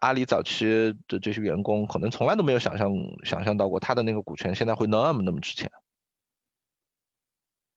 [0.00, 0.66] 阿里早期
[1.08, 2.90] 的这些员工可能从来都没有想象
[3.22, 5.70] 想象到过他的那个股权现在会那么那么值钱，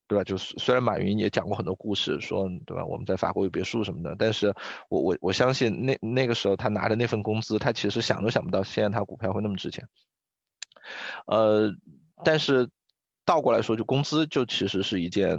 [0.07, 0.23] 对吧？
[0.23, 2.85] 就是虽然马云也讲过很多故事，说对吧？
[2.85, 4.53] 我们在法国有别墅什么的，但是
[4.89, 9.85] 我我我相信那那个时候他拿着那份工资，他其实想都想不到现在他股票会那么值钱。
[11.25, 11.73] 呃，
[12.23, 12.69] 但是
[13.25, 15.37] 倒过来说，就工资就其实是一件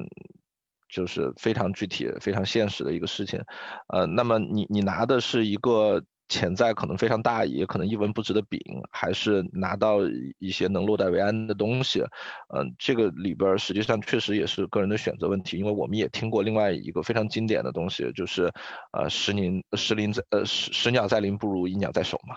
[0.88, 3.40] 就是非常具体、非常现实的一个事情。
[3.88, 6.04] 呃，那么你你拿的是一个。
[6.26, 8.58] 潜在可能非常大，也可能一文不值的饼，
[8.90, 9.98] 还是拿到
[10.38, 12.02] 一些能落袋为安的东西，
[12.48, 18.50] 嗯，这个里边实际上确实也是个人的选择问题，因为我们也听过另外一个非常经典的东西，就是，
[18.92, 22.36] 呃，十年十林在呃十十鸟在林不如一鸟在手嘛，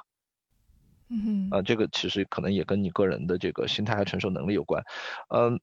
[1.10, 4.84] 嗯，啊，这个其实可能也跟你个人的这个心态和承受能力有关，
[5.30, 5.62] 嗯，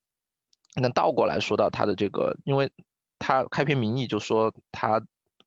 [0.74, 2.72] 那倒过来说到他的这个，因为
[3.18, 5.02] 他开篇名义就说他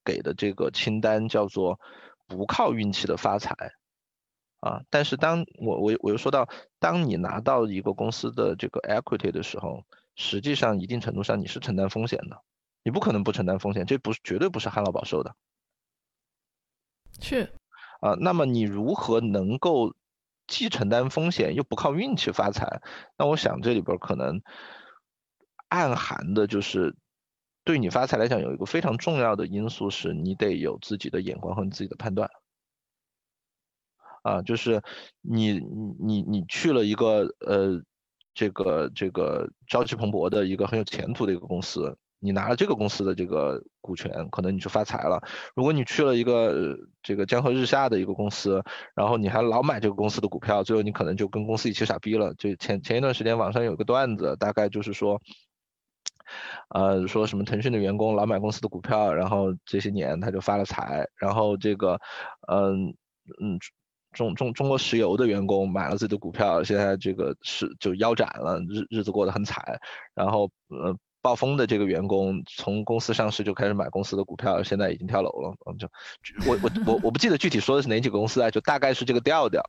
[0.05, 1.79] 给的这个清单叫做。
[2.27, 3.55] 不靠运气的发财，
[4.59, 4.83] 啊！
[4.89, 9.85] 但是当我我我又说到，当你拿到一个公司的这个 equity 的时候，
[10.15, 12.41] 实际上一定程度上你是承担风险的，
[12.83, 15.35] 你不可能不承担风险，这不是绝对不是旱涝保收的。
[17.21, 17.53] 是，
[18.01, 19.95] 啊，那么你如何能够
[20.47, 22.81] 既承担风险又不靠运气发财？
[23.17, 24.41] 那我想这里边可能
[25.69, 26.95] 暗含的就是。
[27.67, 32.29] 对你发财来讲，有一个非常重要的因素是你得有自己的眼光和你自己的判断。
[34.23, 34.81] 啊，就是
[35.21, 37.81] 你你你你去了一个呃
[38.33, 45.21] 这个这个朝气蓬勃的一个很有前途的一个公司，你拿了这个公司的这个股权，可能你就发财了。
[45.53, 48.63] 如果你去了一个这个江河日下的一个公司，
[48.95, 52.33] 然后你还老买这个公司的股票，最后你可能就跟公司一起傻逼了。
[52.35, 55.21] 就前前一段时间网上有个段子，大概就是说。
[56.69, 61.99] 呃，说什么腾讯的员工老买公司的股票，然后这些年他就发了财，然后这个，
[62.47, 62.95] 嗯
[63.41, 63.59] 嗯，
[64.13, 69.63] 中中中国石油的员工买了自己的股票，现在这个是就腰斩了，日日子过得很惨，
[70.13, 75.55] 然后呃暴风的这个员工从公司上市就开始买公司的股票，现在已经跳楼了。
[75.65, 75.87] 嗯，就
[76.45, 79.61] 我我我我不记得具体说的是哪几个公司啊，就大概是这个调调。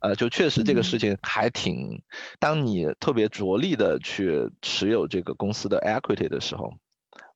[0.00, 2.02] 呃，就确实这个事情还挺，
[2.38, 6.72] 当你特别着力的去持有这个公司的 equity 的时候。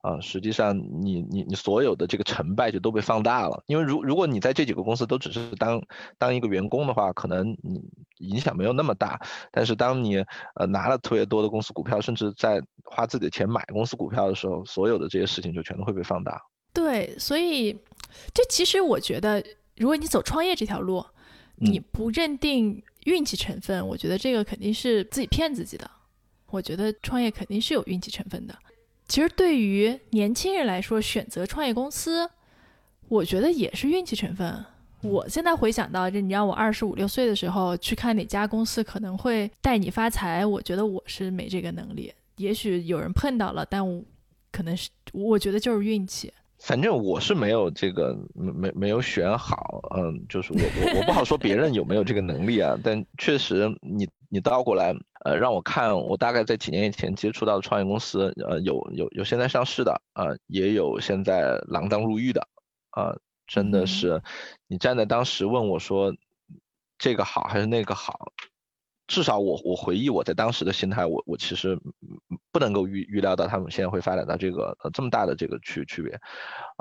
[0.00, 5.82] 啊，实际上你你你所有的这个成败就都被放大了，因为如如果你在这几个公司都只是当
[6.18, 7.82] 当一个员工的话，可能你
[8.18, 9.20] 影响没有那么大。
[9.50, 16.40] 但是当你呃拿了特别多的公司股票，甚至在花自己的钱买公司股票的时候，所有的这些事情就全都会被放大。
[16.72, 17.72] 对，所以
[18.32, 19.42] 这其实我觉得，
[19.76, 21.04] 如果你走创业这条路，
[21.56, 25.90] 你不认定运气成分，我觉得这个肯定是自己骗自己的。
[26.46, 28.56] 我觉得创业肯定是有运气成分的。
[29.08, 32.28] 其实对于年轻人来说，选择创业公司，
[33.08, 34.64] 我觉得也是运气成分。
[35.00, 42.12] 我现在回想到，这你让我二十五六岁的时候去看哪家公司可能会带你发财，我觉得我是没这个能力。
[42.36, 44.02] 也许有人碰到了，但我
[44.52, 46.32] 可能是我觉得就是运气。
[46.58, 62.46] 反正我是没有这个没没没有选好，嗯，就是我我我不好说别人有没有这个能力啊， 但确实你你倒过来，呃，让我看我大概在几年以前接触到的创业公司，呃，有有有现在上市的，呃，也有现在锒铛入狱的，
[62.96, 64.22] 呃，真的是，
[64.66, 66.14] 你站在当时问我说，
[66.98, 68.32] 这个好还是那个好？
[69.08, 71.80] 至少我我回忆我在当时的心态，我我其实
[72.52, 76.20] 不能够预预料到他们现在会发展到这个呃这么大的这个区区别，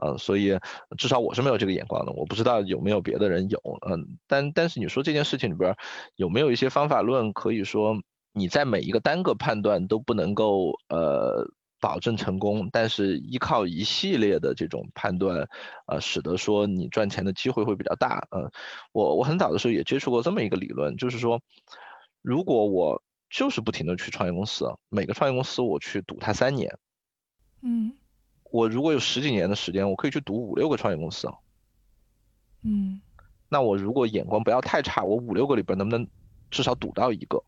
[0.04, 0.60] 呃，所以
[0.98, 3.58] 至少我是没有这个眼光的，我不知道有没有别的人有，
[3.90, 5.74] 嗯，但但是你说这件事情里边
[6.18, 7.96] 有没有一些方法论，可以说
[8.34, 11.48] 你在每一个单个判断都不能够呃
[11.80, 15.48] 保证成功，但是依靠一系列的这种判断，
[15.88, 18.52] 呃，使得说你赚钱的机会会比较大，嗯，
[18.92, 21.42] 我我很早的时候也接触过这么一个理论，就是说。
[22.28, 26.78] 如果我就是不停的去创业公司，每个创业公司我去赌它三年，
[27.62, 27.94] 嗯，
[28.52, 31.30] 我如果有十几年的时间，我可以去赌五六个创业公司，
[32.64, 33.00] 嗯，
[33.48, 36.06] 那我如果眼光不要太差，我五六个里边能不能
[36.52, 37.42] 至少赌到一个？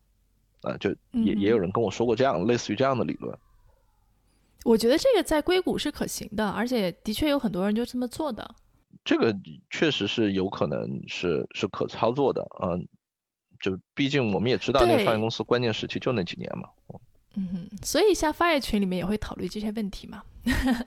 [0.62, 3.38] 啊，就也也有人跟我说过这样类似于这样的理论。
[4.64, 8.54] 我觉得这个在硅谷是可行的，而且的确有很多人就这么做的。
[9.04, 9.38] 这个
[9.68, 12.88] 确实是有可能是是可操作的，嗯。
[13.60, 16.68] 就毕竟我们也知道，那个创业公司关键时期就那几年嘛。
[17.36, 20.22] 嗯哼，所以像 Fire 群里面也会讨论这些问题嘛。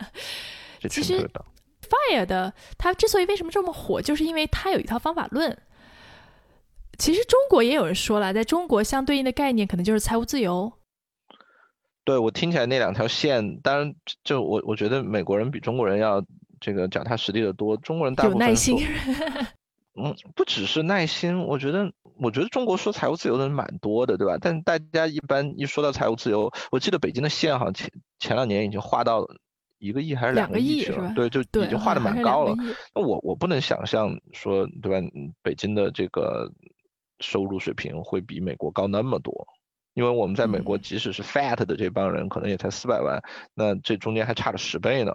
[0.89, 1.29] 其实
[1.83, 5.57] Fire 的它之所以为什么这么火，就是因为它有一套方法论。
[6.97, 10.71] 其实中国也有人说了，在中国相对应的概念可能就是财务自由。
[12.03, 16.23] 对我听起来那两条线，当然就我我觉得美国人比中国人要
[16.59, 17.77] 这个脚踏实地的多。
[17.77, 18.77] 中国人大部分有耐心。
[19.95, 24.37] 嗯，不只是耐心，我觉得，我觉得中国说财务自由的人蛮多的，对吧？
[24.39, 29.27] 但大家一般一说到财务自由，我记得北京的线好像前前两年已经划到
[29.79, 32.55] 一个亿还是两个亿去了，对，就已经划的蛮高了。
[32.95, 35.07] 那我我不能想象说，对吧？
[35.41, 36.51] 北京的这个
[37.19, 39.47] 收入水平会比美国高那么多。
[39.93, 43.21] 因为我们在美国，即使是 fat 的这帮人，可能也才四百万，
[43.53, 45.13] 那这中间还差了十倍呢，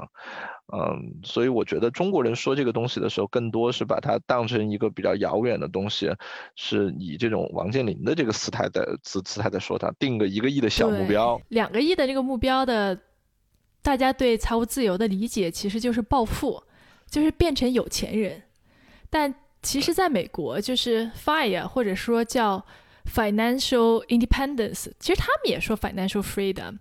[0.73, 6.13] 嗯，所以我觉得中国人说这个东西的时候，更多是把它当成一个比较遥远的东西，
[6.55, 12.97] 是以这种王健林的这个姿态在姿姿态在说他，定个一个亿的小目标，两个亿的这个目标的，
[13.83, 16.63] 大家对财务自由的理解其实就是暴富，
[17.11, 18.45] 就是变成有钱人，
[19.11, 22.65] 但其实在美国就是 fire 或者说叫。
[23.09, 26.79] Financial independence，其实他们也说 financial freedom，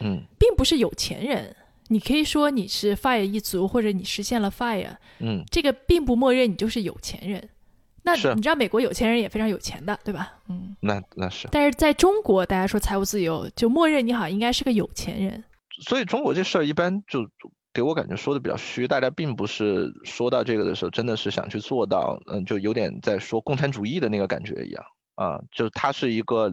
[0.00, 1.56] 嗯，并不是有钱人。
[1.88, 7.48] 你可以说你是 fire 一族，或者你实现了 fire，嗯，这个并不默认你就是有钱人。
[8.02, 10.34] 那你知道美国有钱人也非常有钱的，对吧？
[10.48, 11.48] 嗯，那那是。
[11.50, 15.42] 但是在中国，大家说财务自由，就默认你好像应该是个有钱人。
[15.82, 17.28] 所以中国这事儿一般就
[17.72, 24.84] 给我感觉说的比较虚，大家并不是说到这个的时候真的是想去做到，嗯，就有点在说共产主义的那个感觉一样。
[25.20, 26.50] 啊，就是它是一个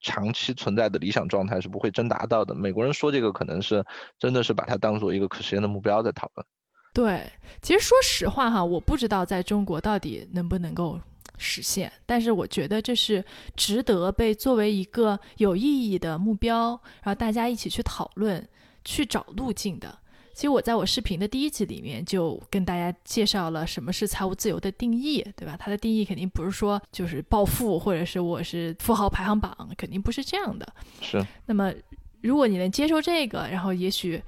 [0.00, 2.52] 长期存在的理想状态，是不会真达到的。
[2.52, 3.84] 美国人说这个，可能是
[4.18, 6.44] 真的是把它当做一个可实现的目标在讨论。
[6.92, 7.30] 对，
[7.62, 11.00] 其实说实话哈，我不知道在中国到底能不能够
[11.36, 16.70] 实现，但是我觉得这是值得被作为一个有意义的目标，
[17.02, 18.44] 然后大家一起去讨论、
[18.84, 19.96] 去找路径的。
[20.38, 25.56] 其实我在我视频的第一集里面就跟大家介绍了什么是财务自由的定义，对吧？
[25.58, 30.72] 它的定义肯定不是说就是暴富，或者是我是富豪排行榜，肯定不是这样的。
[31.00, 31.26] 是。
[31.46, 31.74] 那么，
[32.20, 34.22] 如果你能接受这个，然后也许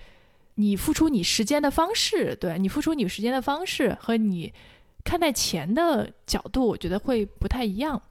[0.57, 4.53] 你付出你时间的方式，对你付出你时间的方式和你
[5.05, 8.03] 看待钱的角度，我觉得会不太一样。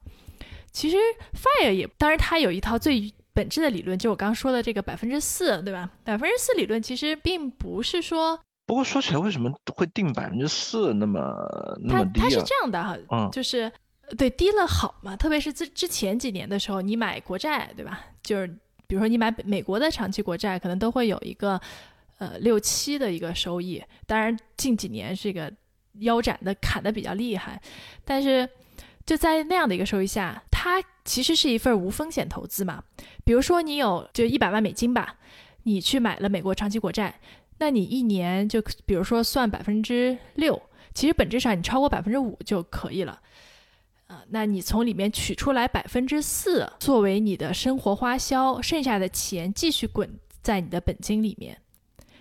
[0.72, 0.96] 其实
[1.34, 5.88] Fire 也，当然它有一套最本质的理论，就我刚刚说的这个百分之四，对吧？
[6.04, 11.20] 百分之四理论其实并不是说，不过说起来，为什么会定百分之四那么
[11.82, 12.24] 那它么低啊？
[12.24, 13.70] 它是这样的哈，嗯就是
[14.18, 18.00] 对低了好嘛，特别是之之前几年的时候，你买国债，对吧？
[18.22, 18.46] 就是
[18.86, 21.60] 比如说你买美国的长期国债，可能都会有一个
[22.18, 23.82] 呃六七的一个收益。
[24.06, 25.52] 当然近几年这个
[26.00, 27.60] 腰斩的砍的比较厉害，
[28.04, 28.48] 但是
[29.06, 32.84] 就在那样的一个收益下，它其实是一份无风险投资嘛。
[33.24, 35.16] 比如说你有就一百万美金吧，
[35.64, 37.20] 你去买了美国长期国债，
[37.58, 40.62] 那你一年就比如说算百分之六，
[40.94, 43.20] 其实本质上你超过百分之五就可以了。
[44.06, 51.58] 啊，那你从里面取出来百分之四作为你的生活花销，剩下的钱继续滚在你的本金里面，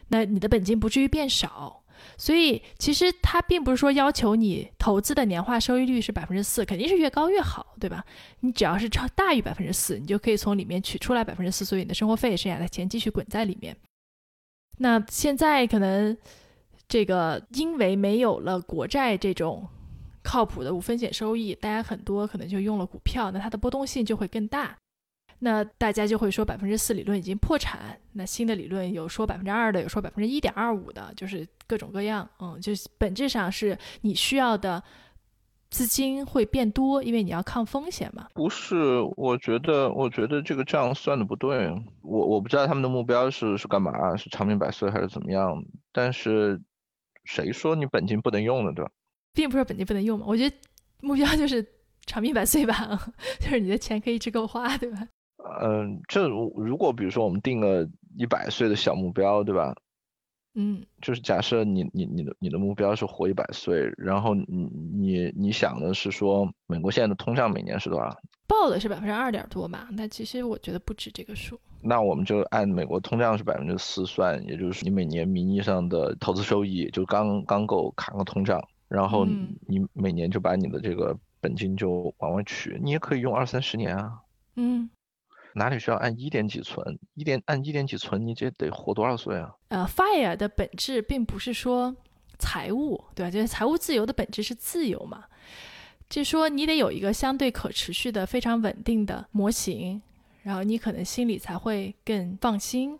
[0.07, 1.78] 那你的本金不至于变少。
[2.17, 8.03] 所以其实它并不是说要求你投资的年化收益率是百分之四，肯定是越高越好，对吧？
[8.39, 13.75] 你只要是超大于百分之四，你就可以从里面取出来百分之四，所以你的生活费剩下的钱继续滚在里面。
[14.77, 16.17] 那现在可能
[16.87, 19.67] 这个因为没有了国债这种
[20.23, 24.77] 靠谱的无风险收益，大家很多可能就用了股票，那它的波动性就会更大。
[25.41, 32.27] 那大家就会说百分之四理论已经破产，那新的理论有说百分之二的，有说百分之一点二五的，就是各种各样。
[32.39, 34.83] 嗯，就是本质上是你需要的
[35.69, 38.27] 资金会变多，因为你要抗风险嘛。
[38.33, 38.75] 不是，
[39.15, 41.69] 我觉得，我觉得这个账算的不对。
[42.01, 45.63] 我我不知道他们的目标是是干嘛，是长命百岁还是怎么样？
[45.93, 46.59] 但是
[47.25, 48.89] 谁说你本金不能用了，对吧？
[49.31, 50.55] 并不是本金不能用嘛，我觉得
[51.01, 51.63] 目标就是
[52.07, 52.99] 长命百岁吧，
[53.39, 55.07] 就是你的钱可以一直够花，对吧？
[55.61, 59.73] 嗯，这如果比如说我们定了一百岁的小目标，对吧？
[60.61, 64.45] 嗯就是假设你你你的你的目标是活一百岁，然后你
[64.93, 68.13] 你你想的是说美国现在的通胀每年是多少？
[68.45, 71.57] 报的是百分之二点多吧，那其实我觉得不止这个数。
[71.81, 84.19] 那我们就按美国通胀是百分之四算，也就是你每年名义上的投资收益就刚刚够扛个通胀，然后嗯你每年就把你的这个本金就往外取，你也可以用二三十年啊。
[84.55, 84.89] 嗯，
[85.55, 86.99] 哪里需要按一点几存？
[87.15, 89.53] 一点按一点几存，你这得活多少岁啊？
[89.69, 91.95] 呃，FIRE 的本质并不是说
[92.37, 93.31] 财务，对吧？
[93.31, 95.25] 就是财务自由的本质是自由嘛，
[96.09, 100.01] 就是说你得有一个相对可持续的、非常稳定的模型，
[100.43, 102.97] 然后你可能心里才会更放心。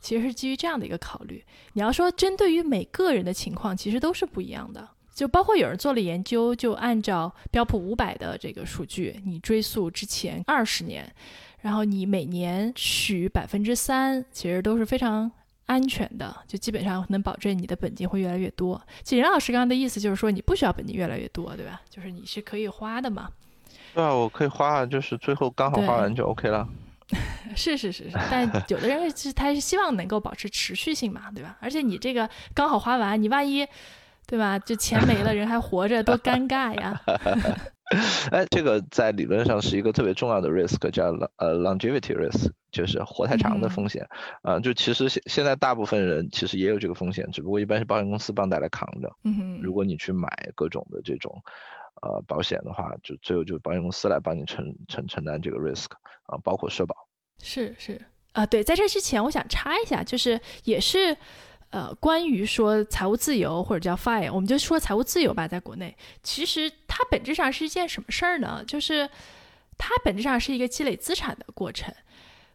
[0.00, 1.44] 其实是基于这样的一个考虑。
[1.72, 4.88] 你要说针对于每个人的情况，其实都是不一样的。
[5.12, 11.12] 就包括有人做了研究，就按照标普五百的这个数据，你追溯之前二十年，
[11.60, 15.30] 然后你每年取百分之三，其实都是非常
[15.66, 18.80] 安全的，就基本上能保证你的本金会越来越多。
[19.02, 21.80] 其实任老师刚刚的意思就是说，你不需要本金越来越多，对吧？
[21.90, 23.28] 就是你是可以花的嘛。
[23.94, 26.66] 对啊，我可以花，就是最后刚好花完就 OK 了。
[27.56, 31.56] 是是是是，但有的人是他是希望能够保持持续性嘛，对吧？
[31.60, 33.66] 而且你这个刚好花完，你万一，
[34.26, 34.58] 对吧？
[34.58, 37.00] 就钱没了，人还活着，多尴尬呀！
[38.30, 44.06] 哎，这个在理论上是一个特别重要的 risk，叫呃 longevity risk，就是活太长的嗯风险。
[44.42, 49.10] 啊、就其实现现在大部分人其实也有这个风险，只不过一般是保险公司帮大家扛着。
[49.24, 51.34] 嗯哼，如果你去买各种的这种
[52.02, 55.86] 呃保险的话，就最后就是保险公司来帮你承承承担这个 risk
[56.24, 56.94] 啊、包括社保。
[57.42, 58.00] 是是
[58.32, 61.16] 啊、对，在这之前我想插一下，就是也是
[61.70, 68.64] 呃关于说财务自由或者叫 FIRE，我们就说财务自由吧，在国内，其实它本质上是一件什么事儿呢？
[68.66, 69.08] 就是
[69.76, 71.94] 它本质上是一个积累资产的过程。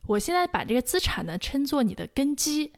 [0.07, 2.73] 我现在把这个资产呢称作你的根基，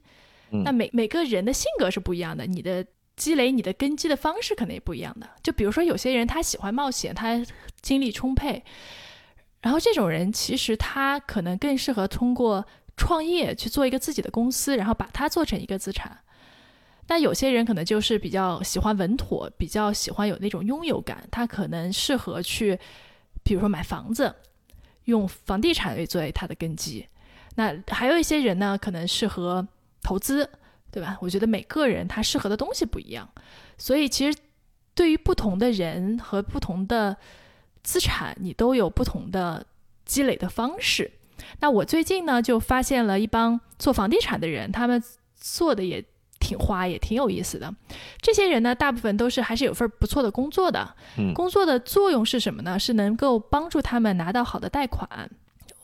[0.52, 5.28] 嗯那每每个人的性格是不一样的，你的积累你的根基的方式可能也不一样的。
[5.42, 7.44] 就比如说有些人他喜欢冒险，他
[7.82, 8.64] 精力充沛，
[9.62, 12.64] 然后这种人其实他可能更适合通过
[12.96, 16.20] 创业去做一个自己的公司，然后把它做成一个资产。
[17.08, 22.80] 但有些人可能就是比较喜欢稳妥，比较喜欢有那种拥有感，他可能适合去，
[23.44, 24.34] 比如说买房子，
[25.06, 27.08] 用房地产为作为他的根基。
[27.56, 29.66] 那还有一些人呢，可能适合
[30.02, 30.50] 投资，
[30.92, 31.18] 对吧？
[31.22, 33.30] 我觉得每个人他适合的东西不一样，
[33.78, 34.38] 所以其实
[34.94, 37.16] 对于不同的人和不同的
[37.84, 39.66] 资产，你都有不同的
[40.06, 41.12] 积累的方式。
[41.60, 45.02] 那我最近呢，就发现了一帮做房地产的人，他们
[45.36, 46.04] 做的也
[46.46, 47.74] 挺花，也挺有意思的。
[48.22, 50.88] 这些人呢，大部分都是还是有份不错的工作的。
[51.18, 52.78] 嗯工作的作用是什么呢？
[52.78, 55.08] 是能够帮助他们拿到好的贷款。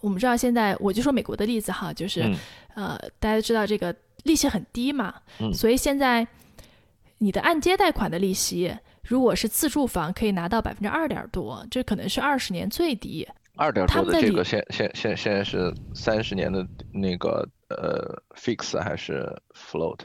[0.01, 2.35] 我们知道现在，我就说美国的例子哈，就是、嗯
[2.75, 6.27] 呃，大家都知道这个利息很低嘛，嗯所以现在
[7.19, 13.27] 你的按揭贷款的利息，如果是自住房，可以拿到百分之二点多，这可能是二十年最低。
[13.57, 19.99] 二点多的这个现现现现在是三十年的那个呃 fix 还是 float？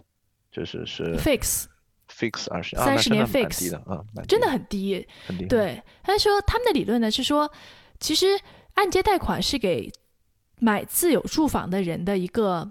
[0.57, 1.65] 就是是 fix
[2.09, 5.07] fix 二十，啊，30年 fix 的啊，真的很低。
[5.27, 5.45] 很低。
[5.45, 7.53] 对，他说他们的理论呢是说，
[8.01, 8.27] 其实
[8.73, 9.93] 按揭贷款是给
[10.59, 12.71] 买自有住房的人的一个，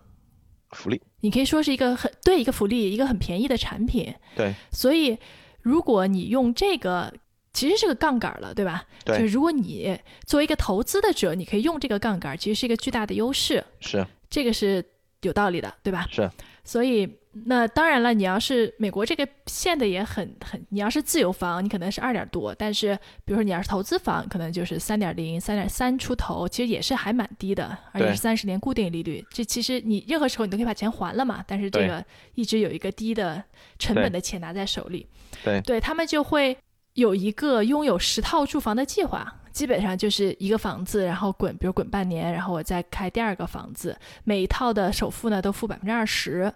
[0.72, 4.12] 福利，你可以说是一个很对一个福利，一个很便宜的产品。
[4.36, 5.16] 对所以
[5.62, 7.14] 如果你用这个。
[7.54, 8.84] 其实是个杠杆了，对吧？
[9.06, 13.64] 对就是如果你作为一个投资的者，你可以用这个杠杆，其实是一个巨大的优势。
[13.80, 14.84] 是这个是
[15.22, 16.06] 有道理的，对吧？
[16.12, 16.30] 是，
[16.66, 17.10] 所以
[17.44, 29.22] 那当然了，你要是美国这个限的也很很，你要是自由房，你可能是二点多，但是比如说你要是投资房，可能就是三点零、三点三出头，其实也是还蛮低的，而且是三十年固定利率。
[29.30, 32.04] 这其实你任何时候你都可以把钱还了嘛，但是这个
[32.36, 33.44] 一直有一个低的
[33.78, 35.06] 成本的钱拿在手里，
[35.44, 36.58] 对对他们就会
[36.94, 39.42] 有一个拥有十套住房的计划。
[39.52, 46.54] 基本上就是一个房子，然后滚，比如滚半年，然后我再开第二个房子，每一套的首付呢都付百分之二十，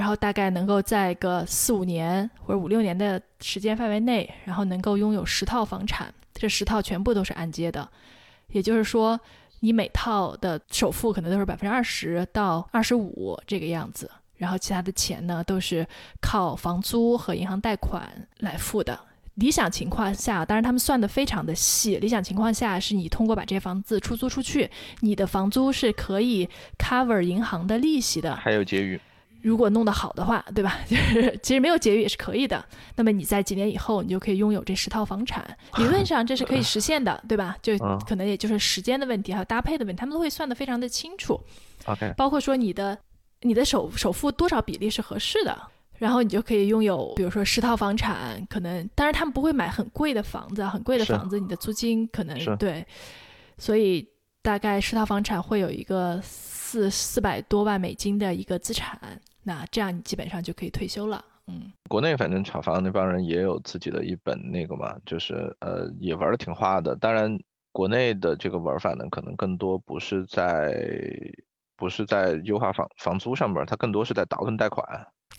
[0.00, 7.86] 然后大概能够在个四五年或者五六年的时间范围内，然后能够拥有十套房产，这十套全部都是按揭的，
[8.48, 9.20] 也就是说，
[9.60, 15.86] 你每套的首付可能都是百分之二十到二十五这个样子，然后其他的钱呢都是
[16.18, 18.98] 靠房租和银行贷款来付的。
[19.34, 21.96] 理想情况下，当然他们算的非常的细。
[21.96, 24.70] 理想情况下，是你通过把这些房子出租出去，
[25.00, 26.48] 你的房租是可以
[26.78, 28.34] cover 银行的利息的。
[28.34, 28.98] 还有结余，
[29.42, 30.78] 如果弄得好的话，对吧？
[30.88, 32.64] 就是其实没有结余也是可以的。
[32.96, 35.44] 那么你在几年以后，你就可以拥有这十套房产，
[35.78, 37.56] 理论上这是可以实现的，对吧？
[37.62, 41.40] 就嗯可能也就是时间的问题，还有搭配的问题，他们都会算得非常的清楚。
[41.86, 42.96] OK，包括说你的
[43.42, 45.58] 你的首首付多少比例是合适的，
[45.98, 52.86] 然后你就可以拥有，比如说十套房产，可能当然他们不会买很贵的房子，啊，很贵的房子，你的租金可能对，
[53.56, 54.06] 所以
[54.42, 58.98] 大概十套房产会有一个四四百多万美金的一个资产，
[59.42, 61.24] 那这样你基本上就可以退休了。
[61.46, 66.94] 嗯，国内反正炒房那帮人也有自己的一本那个嘛，就是呃也玩的挺花的。
[66.94, 67.36] 当然，
[67.72, 70.76] 国内的这个玩法呢，可能更多不是在
[71.76, 74.84] 不是在优化房房租上面，它更多是在倒腾贷款，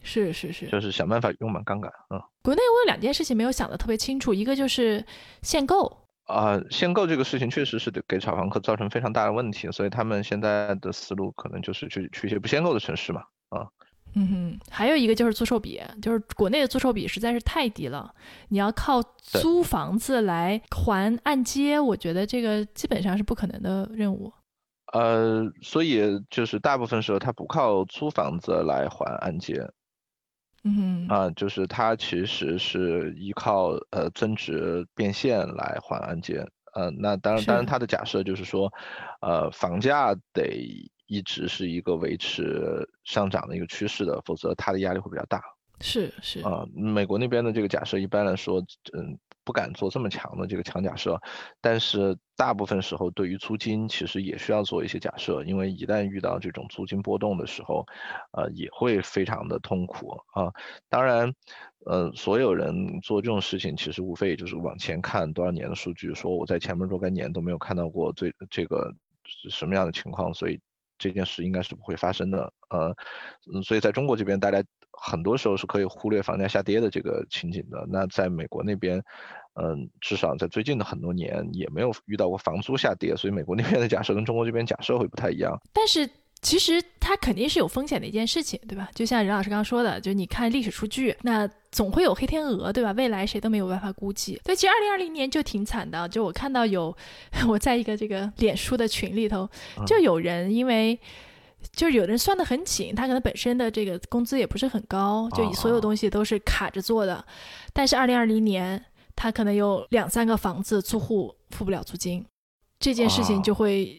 [0.01, 0.67] 是是是。
[0.67, 1.91] 就是想办法用满杠杆。
[2.09, 5.05] 嗯国内我有两件事情没有想的特别清楚，一个就是
[5.43, 5.95] 限购，
[6.25, 13.23] 啊、限购这个事情确实是给炒房客造成非常大的问题，所以他们现在的思路可能就是去去一些不限购的城市嘛。
[14.13, 18.13] 嗯哼，还有一个就是租售比，就是国内的租售比实在是太低了，
[18.49, 24.31] 你要靠租房子来还按揭，我觉得这个基本上是不可能的任务。
[24.91, 29.53] 呃，所以就是大部分时候他不靠租房子来还按揭，
[30.65, 37.69] 嗯哼，啊，就是他其实是依靠呃增值变现来还按揭，呃，那当然，当然是。
[37.69, 38.69] 它的假设就是说，
[39.21, 45.43] 呃，房价得一直是一个维持上涨的一个趋势的，否则它的压力会比较大。
[45.81, 51.19] 是是，啊，美国那边的这个假设一般来说，嗯，不敢做这么强的这个强假设，
[51.59, 57.85] 但是大部分时候对于租金其实也需要做一些假设，因为一旦遇到这种租金波动的时候，
[58.31, 60.53] 呃，也会非常的痛苦啊。
[60.87, 61.33] 当然，
[61.85, 68.93] 呃，所有人做这种事情，其实无非也就是往前看多少年的数据，说我在前面若干年都没有看到过最这个
[69.25, 70.59] 是什么样的情况，所以
[71.01, 72.53] 这件事应该是不会发生的。
[72.69, 72.95] 呃，
[73.51, 77.85] 嗯，所以在中国这边，大家很多时候是可以忽略房价下跌的这个情景的。
[77.89, 79.03] 那在美国那边，
[79.55, 85.59] 嗯，至少在最近的很多年也没有遇到过房租下跌，所以美国那边的假设跟中国这边假设会不太一样。
[85.73, 86.07] 但是
[86.41, 88.89] 其实它肯定是有风险的一件事情，对吧？
[88.95, 92.91] 就像任老师刚刚说的，就你看历史数据，那总会有黑天鹅，对吧？
[92.93, 94.39] 未来谁都没有办法估计。
[94.43, 96.95] 对，其实二零二零年就挺惨的，就我看到有
[97.47, 99.49] 我在一个这个脸书的群里头，
[99.85, 100.99] 就有人因为。
[101.73, 107.23] 就是有人算得很紧，他可能本身的这个工资也不是很高，就以所有东西都是卡着做的。
[107.71, 108.83] 但是二零二零年，
[109.15, 112.25] 他可能有两三个房子租户付不了租金，
[112.79, 113.95] 这件事情就会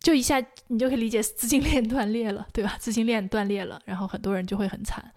[0.00, 2.76] 就一下你就可以理解资金链断裂了，对吧？
[2.80, 5.12] 资金链断裂了，然后很多人就会很惨。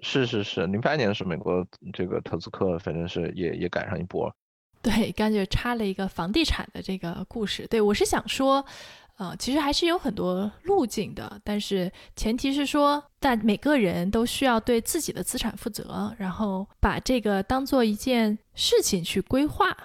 [0.00, 4.32] 是是是，零八年是美国这个投资客，反正是也也赶上一波。
[4.80, 7.66] 对，刚就插了一个房地产的这个故事。
[7.66, 8.64] 对我是想说，
[9.16, 19.76] 呃，其实还是有很多路径的，但是前提是说，但每个人都需要对自己的资产负责，然后把这个当做一件事情去规划。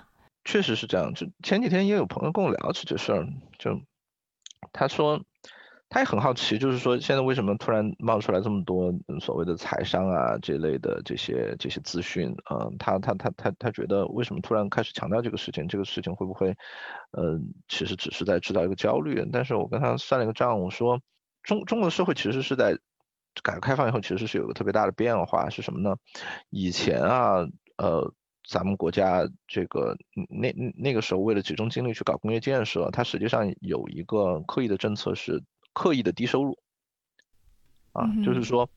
[0.45, 3.27] 确实是这样，就前几天也有朋友跟我聊起这事儿，
[3.57, 3.71] 就
[4.71, 5.21] 他说
[5.89, 12.67] 他也很好奇，就是说现在为什么突然冒出来这么多所谓的财商啊这类的这些这些资讯啊？
[12.79, 15.67] 他他他他他觉得为什么突然开始强调这个事情？
[15.67, 16.55] 这个事情会不会，
[17.11, 19.23] 呃，其实只是在制造一个焦虑？
[19.31, 20.99] 但是我跟他算了一个账，我说
[21.43, 22.75] 中中国社会其实是在
[23.43, 25.95] 改革开放以后其实是有个特别大的变化，是什么呢？
[26.49, 27.45] 以前啊，
[27.77, 28.11] 呃，
[28.47, 29.97] 咱们国家这个
[30.29, 35.43] 那那个时候为了集中精力去搞工业建设，它实际上有一个刻意的政策是。
[35.75, 36.59] 刻意的低收入，
[37.93, 38.69] 啊，就是说，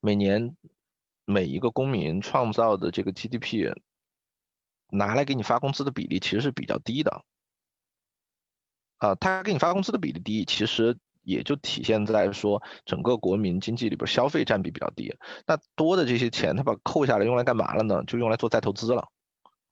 [0.00, 0.54] 每年
[1.24, 3.72] 每一个公民创造的这个 GDP，
[4.90, 7.24] 拿来给你发工资的比例其实是比较低的，
[8.98, 15.14] 啊，他给你发工资的比例低，其实也就体现在说整个国民经济里边消费占比比较低。
[15.46, 18.02] 那多的这些钱，他把扣下来用来干嘛了呢？
[18.06, 19.08] 就用来做再投资了，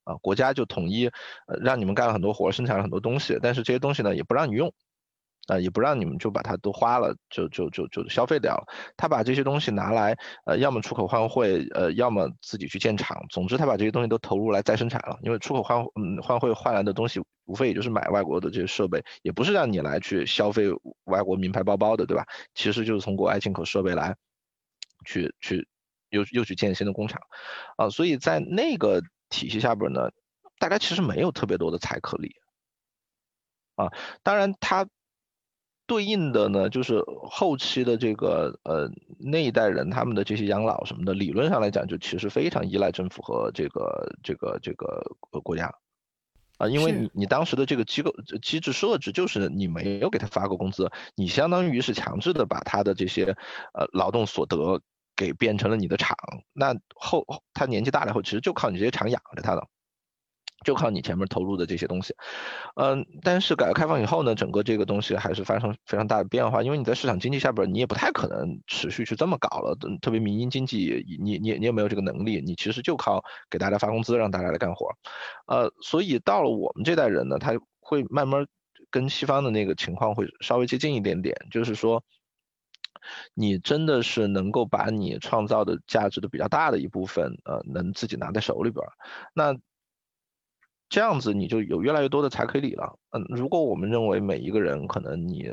[0.05, 1.07] 啊，国家就统一
[1.47, 4.73] 呃让你们干了很多活，生产了很多东西，但是这些东西呢也不让你用。
[5.47, 8.65] 啊，也不让你们就把它都花了，就就就就消费掉了。
[8.97, 13.23] 他把这些东西拿来，呃，要么出口换汇，呃，要么自己去建厂。
[13.29, 15.19] 总之，他把这些东西都投入来再生产了。
[15.21, 20.65] 因为出口换嗯换汇换来的东西，无非也就是买外国的这些设备，也不是让你来去消费
[21.05, 22.27] 外国名牌包包的，对吧？
[22.55, 24.17] 其实就是从国外进口设备来，
[25.05, 25.69] 去去
[26.11, 27.21] 又又去建新的工厂，
[27.77, 30.11] 啊，所以在那个体系下边呢，
[30.59, 32.37] 大家其实没有特别多的财可理，
[33.77, 33.93] 啊，
[34.23, 34.89] 当然他。
[35.87, 38.89] 对应的呢，就是后期的这个呃
[39.19, 45.05] 那一代人，他们的这些养老什么的，理论上来讲，就其实非常依赖政府和这个这个这个
[45.43, 45.71] 国家，
[46.59, 53.37] 啊，因为你你当时的这个机构机制设置就是你没有给他发过工资，你相当于是强制的把他的这些
[53.73, 54.81] 呃劳动所得
[55.17, 56.17] 给变成了你的厂，
[56.53, 59.67] 那后他年纪大了以后，其实就靠你这些厂养着他的。
[60.65, 62.15] 就靠你前面投入的这些东西，
[62.75, 74.89] 嗯，但是改革开放以后呢，整个这个东西还是发生非常大的变化，因为你在市场经济下边，你也不太可能持续去这么搞了，特别民营经济，你你你也没有这个能力，你其实就靠给大家发工资，让大家来干活，
[75.47, 78.47] 呃，所以到了我们这代人呢，他会慢慢
[78.91, 82.03] 跟西方的那个情况会稍微接近一点点，就是说，
[83.35, 88.83] 你真的是能够把你创造的价值的比较大的一部分，呃，能自己拿在手里边，
[89.35, 89.55] 那。
[90.95, 92.97] 这样子你就有越来越多的财可以理了。
[93.11, 95.49] 嗯，如果我们认为每一个人可能你，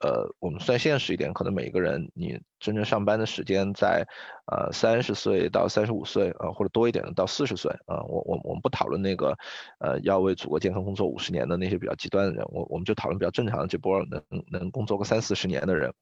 [0.00, 4.06] 呃，我们算现实一点，可能每一个人你真正上班的时间在，
[4.52, 9.34] 呃，三十岁到三十五岁啊，或者多一点的到四十岁啊，我我我们不讨论那个，
[9.78, 15.94] 呃，要为祖国健康工作五十年的那些比较极端的人，我我们就讨论比较正常的这波能能工作个三四十年的人。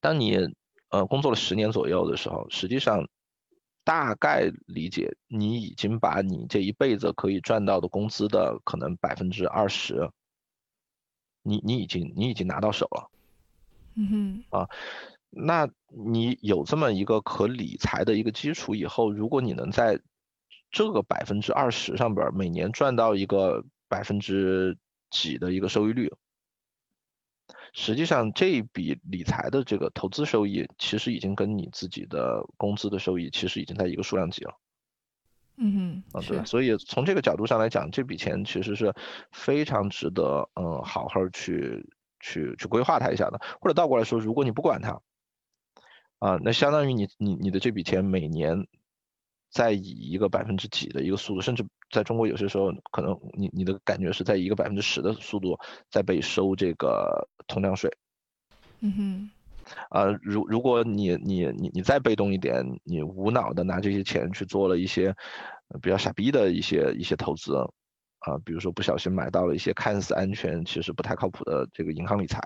[0.00, 0.38] 当你
[0.88, 3.06] 呃工作了十年左右的时候，实际上。
[3.88, 10.10] 大概理解，你已经把你这一辈子可以赚到的工资的可能百分之二十，
[11.42, 13.10] 你你已经你已经拿到手了，
[13.94, 14.68] 嗯哼，啊，
[15.30, 19.98] 那你有这么一个可理财的一个基础以后，如果你能在
[20.70, 24.76] 这个百分之二十上边每年赚到一个百分之
[25.08, 26.12] 几的一个收益率。
[27.72, 34.54] 实际上，这一笔理财的这个投资收益，其实已经跟你自己的工资的收益，其实已经在一个数量级了。
[35.56, 36.44] 嗯嗯，对。
[36.44, 38.94] 所以从这个角度上来讲，这笔钱其实是
[39.32, 41.90] 非常值得，嗯，好好去
[42.20, 43.40] 去去规划它一下的。
[43.60, 45.00] 或者倒过来说，如果你不管它，
[46.18, 48.66] 啊，那相当于你你你的这笔钱每年。
[49.50, 55.58] 在以一个百分之几的一个速度，甚至在中国有些时候，可能你你的感觉是在一个百分之十的速度
[55.90, 57.90] 在被收这个通胀税。
[58.80, 59.30] 嗯哼。
[59.90, 65.14] 啊，如如果你你你你再被动一点，你无脑的拿这些钱去做了一些
[65.82, 67.54] 比较傻逼的一些一些投资，
[68.20, 72.38] 啊，比如说不小心买到了一些看似安全，其实不太靠谱的这个银行理财，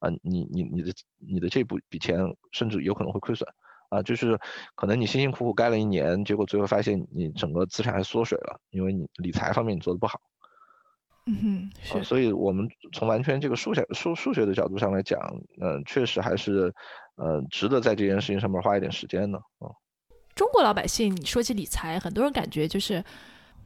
[0.00, 2.18] 啊，你你你的你的这部笔钱
[2.52, 3.48] 甚至有可能会亏损。
[3.88, 4.38] 啊，就是
[4.74, 10.20] 可能你辛辛苦苦干了一年，结果最后发现你整个资产还缩水了，因为你理财方面你做的不好。
[11.26, 12.04] 嗯哼，是。
[12.04, 15.20] 所以我们从完全这个数学数数学的角度上来讲，
[15.60, 16.72] 嗯，确实还是，
[17.16, 19.38] 嗯，值得在这件事情上面花一点时间的。
[19.60, 19.68] 嗯。
[20.34, 23.02] 中国老百姓，你说起理财，很多人感觉就是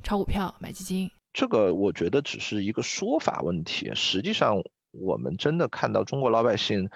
[0.02, 1.10] 炒股票、买基金。
[1.32, 4.62] 这个我觉得只是一个说法问题，实际上
[4.92, 6.88] 我们真的看到中国老百姓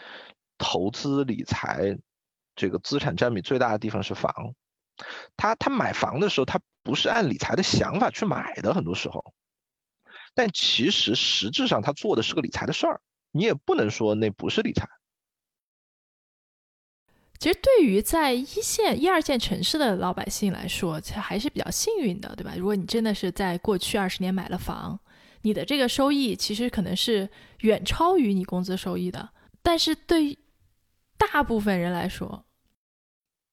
[0.57, 1.99] 投资理财。
[2.57, 4.55] 这个资产占比最大的地方是房，
[5.37, 9.35] 他他买房的时候，他不是按理财的想法去买的，很多时候，
[10.35, 13.01] 但其实实质上他做的是个理财的事儿，
[13.33, 14.89] 你也不能说那不是理财。
[17.39, 22.55] 其实对于在一线、一二线城市的老百姓来说，其实还是比较幸运的，对吧？
[22.57, 24.99] 如果你真的是在过去二十年买了房，
[25.43, 27.29] 你的这个收益其实可能是
[27.61, 29.29] 远超于你工资收益的。
[29.63, 30.39] 但是对于
[31.33, 32.45] 大部分人来说，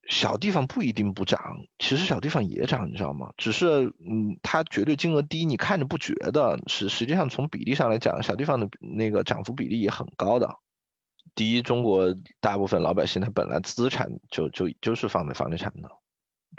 [0.08, 1.38] 小地方不一定不涨，
[1.78, 3.32] 其实小地方也涨，你知道吗？
[3.36, 10.56] 只是嗯，它绝对金额低，你看着不觉得，实实际上从比例上来讲，小地方的那个涨幅比例也很高的。
[11.34, 15.88] 第一，中国大部分老百姓他本来资产就就就是放在房地产的，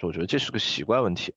[0.02, 1.36] 我觉得这是个习惯问题。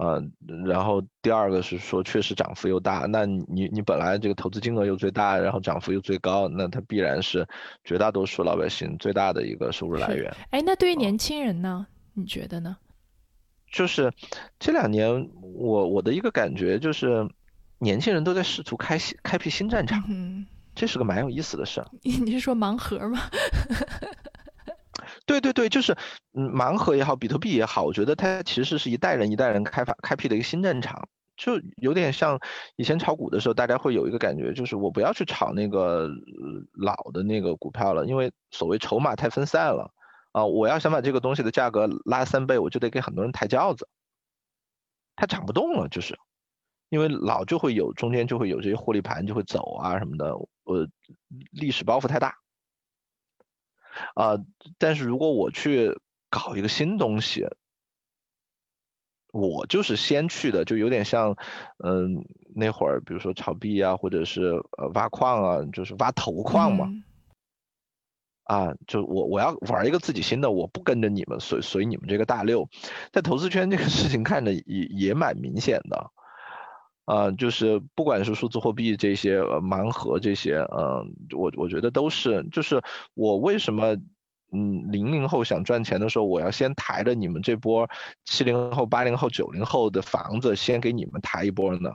[0.00, 0.18] 呃，
[0.64, 7.46] 然后第二个是说，确实涨幅又大，那你你本来这个投资金额又最大，然后涨幅又最高，那它必然是
[7.84, 10.34] 绝大多数老百姓最大的一个收入来源。
[10.52, 11.86] 哎，那对于年轻人呢？
[12.14, 12.78] 你觉得呢？
[13.70, 14.10] 就是
[14.58, 17.28] 这两年，我我的一个感觉就是，
[17.78, 21.86] 年轻人都在试图开开辟新战场，嗯这是个蛮有意思的事儿。
[22.02, 23.20] 你是说盲盒吗？
[25.26, 25.96] 对对对，就是
[26.32, 32.38] 嗯，盲盒也好，比特币也好，我觉得它其实是一代人一代人开发开辟的一个新战场，就有点像
[32.76, 36.08] 以前炒股的时候，大家会有一个感觉，就是我不要去炒那个
[36.72, 39.92] 老的那个股票了，因为所谓筹码太分散了。
[40.32, 43.88] 啊，我要想把这个东西的价格拉三倍，我就得给很多人抬轿子，
[45.16, 46.18] 它涨不动了，就是。
[46.88, 50.32] 因为老就会有中间就会有这些获利盘就会走啊什么的，
[50.64, 50.88] 呃，
[51.52, 52.34] 历史包袱太大。
[54.14, 54.38] 啊，
[54.78, 55.98] 但是如果我去
[56.28, 57.46] 搞一个新东西，
[59.32, 61.36] 我就是先去的，就有点像，
[61.84, 62.24] 嗯，
[62.54, 66.88] 那会儿比如说炒币啊，或者是呃挖矿啊，就是挖头矿嘛，
[68.44, 72.68] 啊，就我我要玩一个自己新的，我不跟着你们随随你们这个大溜，
[73.12, 76.10] 在投资圈这个事情看着也也蛮明显的。
[77.10, 82.80] 啊，就是不管是数字货币这些盲盒这些，嗯，我我觉得都是，就是
[83.14, 83.96] 我为什么，
[84.52, 87.90] 嗯，零零后想赚钱的时候，我要先抬着你们这波
[88.24, 91.90] 七零后、八零后、九零后的房子，先给你们抬一波呢？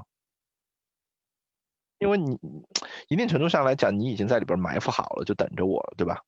[2.00, 2.38] 因为你
[3.08, 6.24] 一定程度上来讲，你已经在里边埋伏好了，就等着我，对吧？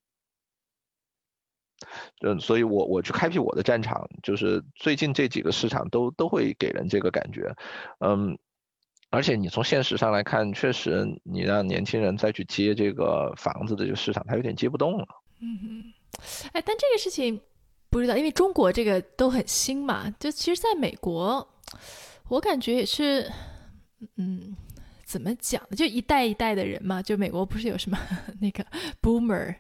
[2.22, 7.54] 嗯，所以我我去开辟我的战场，就是最近这几个市场都都会给人这个感觉，
[8.00, 8.40] 嗯。
[9.10, 15.08] 而且你从现实上来看，确实你让年轻人再去接这个房子的这个市场，他有点接不动了。
[15.40, 15.94] 嗯哼，
[16.52, 17.40] 哎，但这个事情
[17.90, 20.14] 不知道，因为中国这个都很新嘛。
[20.20, 21.48] 就其实在美国，
[22.28, 23.32] 我感觉也是，
[24.18, 24.54] 嗯，
[25.06, 25.78] 怎么讲呢？
[25.78, 27.02] 就一代一代的人嘛。
[27.02, 27.98] 就美国不是有什么
[28.42, 28.66] 那个
[29.02, 29.56] Boomer、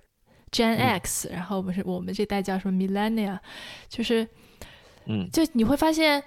[0.51, 3.39] Gen X，然后不是我们这代叫什么 Millennia，
[3.87, 4.27] 就是，
[5.05, 6.21] 嗯，就你会发现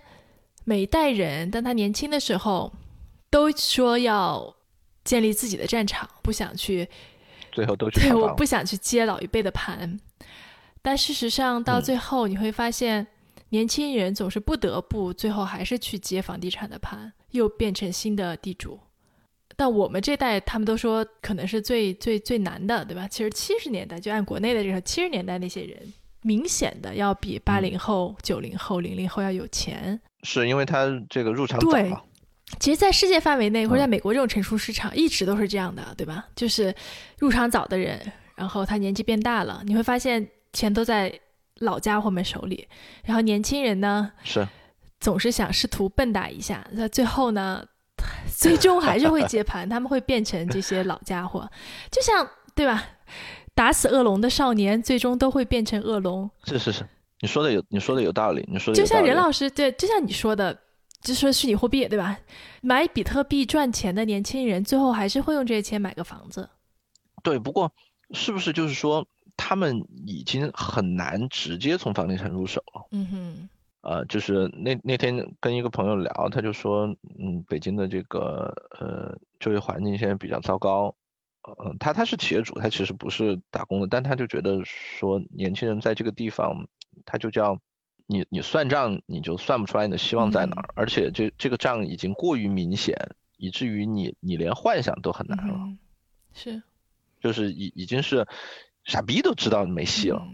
[0.64, 2.72] 每一代人，当他年轻的时候。
[3.30, 4.54] 都说要
[5.04, 6.88] 建立自己的战场，不想去，
[7.52, 9.98] 最后都去对，我不想去接老一辈的盘。
[10.82, 13.06] 但事实上，到最后你会发现，
[13.50, 18.80] 年轻人总是不得不最后还是去接房地产的盘，又变成新的地主。
[19.56, 23.06] 但我们这代，他们都说可能是最最最难的，对吧？
[23.06, 32.00] 其实七十年代就按国内的这个七十年代那些人，明显的要比八零后、九零后、零零后要有钱，是因为他这个入场早嘛。
[32.58, 36.26] 其实，在世界范围内，或者在美国这种成熟市场，一直都是这样的，对吧？
[36.34, 36.74] 就是
[37.18, 38.00] 入场早的人，
[38.34, 41.12] 然后他年纪变大了，你会发现钱都在
[41.60, 42.66] 老家伙们手里，
[43.04, 44.46] 然后年轻人呢，是
[44.98, 47.64] 总是想试图蹦跶一下，那最后呢，
[48.36, 51.48] 最终还是会接盘， 他们会变成这些老家伙，
[51.90, 52.84] 就像对吧？
[53.54, 56.30] 打死恶龙的少年，最终都会变成恶龙。
[56.44, 56.86] 是是是，
[57.20, 60.58] 你说的有，你说的有道理，你说的就像任老师对，就像你说的。
[61.00, 62.18] 就说虚拟货币对吧？
[62.60, 66.48] 买比特币赚钱的年轻人，最后还是会用这些钱买个房子。
[67.22, 67.72] 对，不过
[68.10, 72.86] 是不是就是说，他们已经很难直接从房地产入手了？
[72.92, 73.48] 嗯哼。
[73.82, 76.86] 呃，就是那那天跟一个朋友聊，他就说，
[77.18, 80.94] 嗯，北京的这个呃就业环境现在比较糟糕。
[81.42, 86.66] 呃，他他是企业主，他其实不是打工的，但他就觉得说，年轻人在这个地方，
[87.06, 87.58] 他就叫。
[88.10, 95.76] 你你算账你就算不出来你的希望在哪儿，而且这这个账已经过于明显，以至于你你连幻想都很难了。
[96.34, 96.60] 是，
[97.20, 98.26] 就是已已经是
[98.82, 100.26] 傻逼都知道没戏了。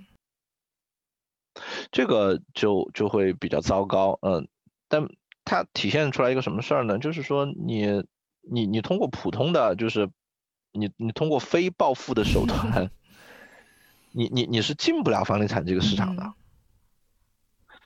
[1.92, 4.48] 这个就就会比较糟糕，嗯，
[4.88, 5.06] 但
[5.44, 6.98] 它体现出来一个什么事儿呢？
[6.98, 8.04] 就是说你
[8.40, 10.08] 你你通过普通的就是
[10.72, 12.90] 你你通过非暴富的手段，
[14.12, 16.32] 你你你是进不了房地产这个市场的。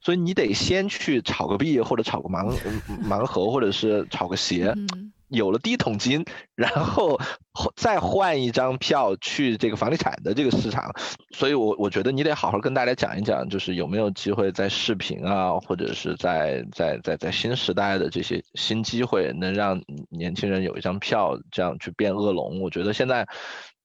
[0.01, 2.57] 所以你得先去炒个币，或者炒个盲
[3.05, 4.75] 盲盒，或者是炒个鞋，
[5.29, 6.25] 有了第一桶金，
[6.57, 7.21] 然后
[7.77, 10.93] 再换一张票去这个房地产的这个市场。
[11.33, 22.61] 所以，我我觉得你得好好跟大家讲一讲，就是有没有机会在视频啊，或者是在在在在新时代的这些新机会，能让年轻人有一张票，这样去变恶龙。
[22.61, 23.25] 我觉得现在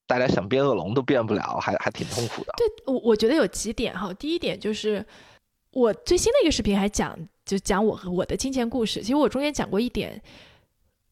[0.08, 2.54] 大家想变恶龙都变不了，还还挺痛苦的。
[2.58, 4.12] 对，我我觉得有几点哈。
[4.16, 5.06] 第一点就是
[5.76, 9.02] 我最新的一个视频还讲，就讲我和我的金钱故事。
[9.02, 10.22] 其实我中间讲过一点。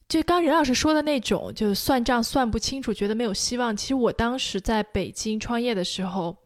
[0.08, 3.76] 就刚任老师说的那种，就算账算不清楚，觉得没有希望。
[3.76, 6.38] 其实我当时在北京创业的时候，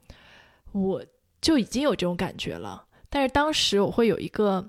[0.71, 1.03] 我
[1.41, 2.85] 就已经有这种感觉了。
[3.07, 4.67] 但是当时我会有一个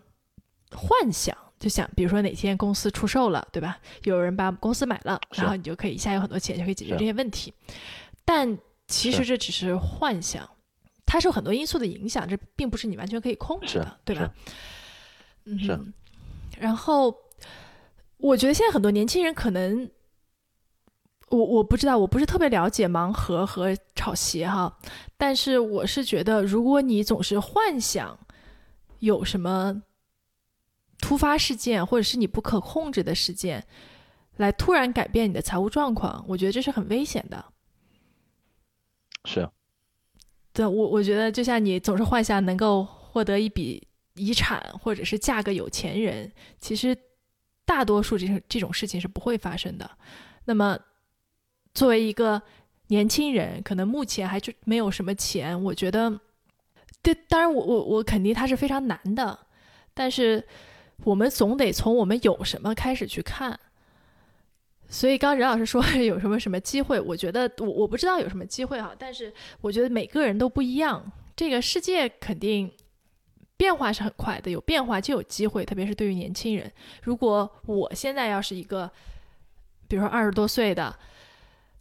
[0.72, 3.78] 幻想，就想，比如说哪天公司出售了，对吧？
[4.03, 7.55] 有人把公司买了，然后你就可以一下有很多钱，就可以解决这些问题。
[8.26, 10.49] 但其实这只是幻想，
[11.09, 14.32] 它受很多因素的影响，这并不是你完全可以控制的，对吧？
[15.46, 15.92] 嗯，
[16.61, 17.12] 然后。
[18.20, 19.88] 我觉得现在很多年轻人可能，
[21.28, 24.76] 我我不知道，我不是特别了解盲盒和炒鞋哈，
[25.16, 28.18] 但是我是觉得，如果你总是幻想
[28.98, 29.84] 有什么
[30.98, 33.64] 突发事件或者是你不可控制的事件
[34.36, 37.44] 来突然改变你的财务状况，我觉得这是很危险的。
[39.26, 39.48] 是，
[40.59, 46.96] 对我我觉得就像你总是幻想能够获得一笔遗产或者是嫁个有钱人，其实。
[47.68, 49.90] 大多数这种这种事情是不会发生的。
[50.46, 50.78] 那么，
[51.74, 52.40] 作为一个
[52.86, 56.18] 年轻人，可能目前还就没有什么钱，我觉得，
[57.02, 59.38] 对，当然我我我肯定它是非常难的。
[59.92, 60.42] 但是，
[61.04, 63.61] 我们总得从我们有什么开始去看。
[64.89, 68.95] 所以，刚任老师说 有什么什么机会，我觉得我我不知道有什么机会哈。
[68.99, 71.05] 但是，我觉得每个人都不一样，
[71.36, 72.70] 这个世界肯定。
[73.59, 76.72] 变化是很快的，有变化就有机会，特别是对于年轻人。
[77.03, 78.89] 如果我现在要是一个，
[79.89, 80.97] 比如说二十多岁的，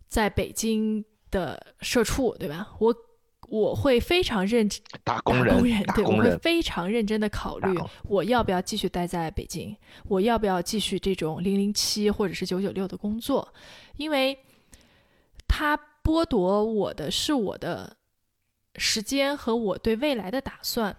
[0.10, 2.76] 在北京的社畜，对吧？
[2.80, 2.92] 我
[3.50, 5.58] 我会非常认真，打工人，
[5.96, 9.76] 对，我会非常认真的考虑，我要不要继续待在北京，
[10.06, 13.54] 我要不要继续这种零零七或者是九九六的工作，
[13.96, 14.38] 因为
[15.48, 17.96] 他剥夺我的是我的
[18.76, 20.96] 时间和我对未来的打算。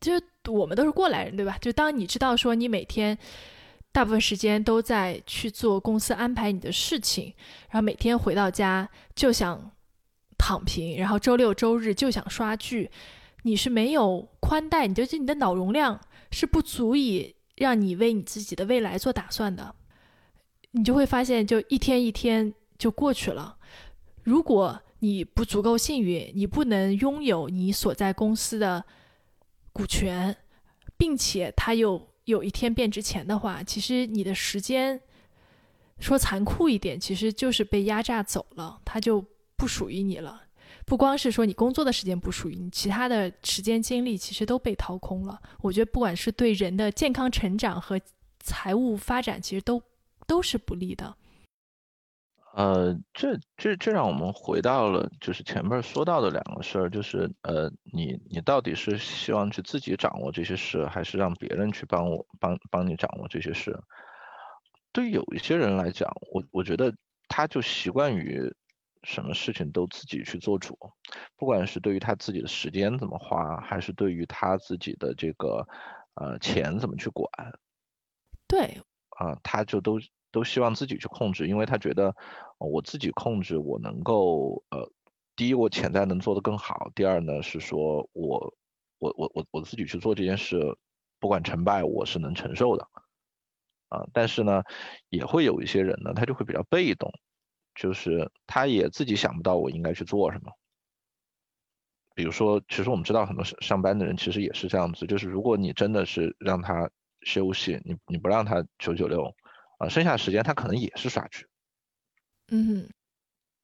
[0.00, 0.12] 就
[0.52, 1.58] 我们都是过来人，对吧？
[1.60, 3.18] 就当你知道说你每天
[3.90, 7.34] 大部分时间都在去做公司安排你的事情，
[7.70, 9.70] 然后每天回到家就想
[10.38, 12.90] 躺平，然后周六周日就想刷剧，
[13.42, 19.74] 你是没有宽带，你就是你的脑容量是不足以让你为你自己的未来做打算的，
[20.70, 23.56] 你就会发现就一天一天就过去了。
[24.22, 28.84] 如果你不足够幸运，你不能拥有你所在公司的。
[29.70, 30.36] 股权，
[30.96, 35.00] 并且它又有一天变值钱的话，其实你的时间，
[36.00, 39.24] 说残酷一点，其实就是被压榨走了，它就
[39.58, 40.44] 不属于你了。
[40.86, 45.38] 不光是说你工作的时间不属于你，其他的时间精力其实都被掏空了。
[45.60, 48.00] 我觉得不管是对人的健康成长和
[48.38, 49.82] 财务发展，其实都
[50.26, 51.14] 都是不利的。
[52.54, 63.78] 呃，这这这让我们回到了就是前面说到的两个事儿，就是呃，你你到底是希望去自己掌握这些事，还是让别人去帮我帮帮你掌握这些事？
[64.92, 66.92] 对有一些人来讲，我我觉得
[67.28, 68.52] 他就习惯于
[69.08, 70.78] 什么事情都自己去做主，
[71.36, 75.66] 不管是对于他自己的时间怎么花，还是对于他自己的这个
[76.14, 77.26] 呃钱怎么去管，
[78.46, 79.98] 对，啊，他就都
[80.30, 82.14] 都希望自己去控制，因为他觉得。
[82.60, 84.90] 我自己控制，我能够呃，
[85.36, 88.52] 第一，我潜在能做得更好；第二呢，是说我
[88.98, 90.76] 我我我我自己去做这件事，
[91.20, 92.88] 不管成败，我是能承受的
[93.90, 94.04] 啊。
[94.12, 94.64] 但是呢，
[95.08, 97.12] 也会有一些人呢，他就会比较被动，
[97.78, 100.52] 就是他也自己想不到我应该去做什么。
[102.14, 106.90] 比如说，其实我们知道很多上上班的人其实也是这样子，就是如果你真的是让他
[107.22, 109.32] 休息，你你不让他九九六
[109.78, 111.46] 啊，剩下的时间他可能也是刷剧。
[112.50, 112.88] 嗯，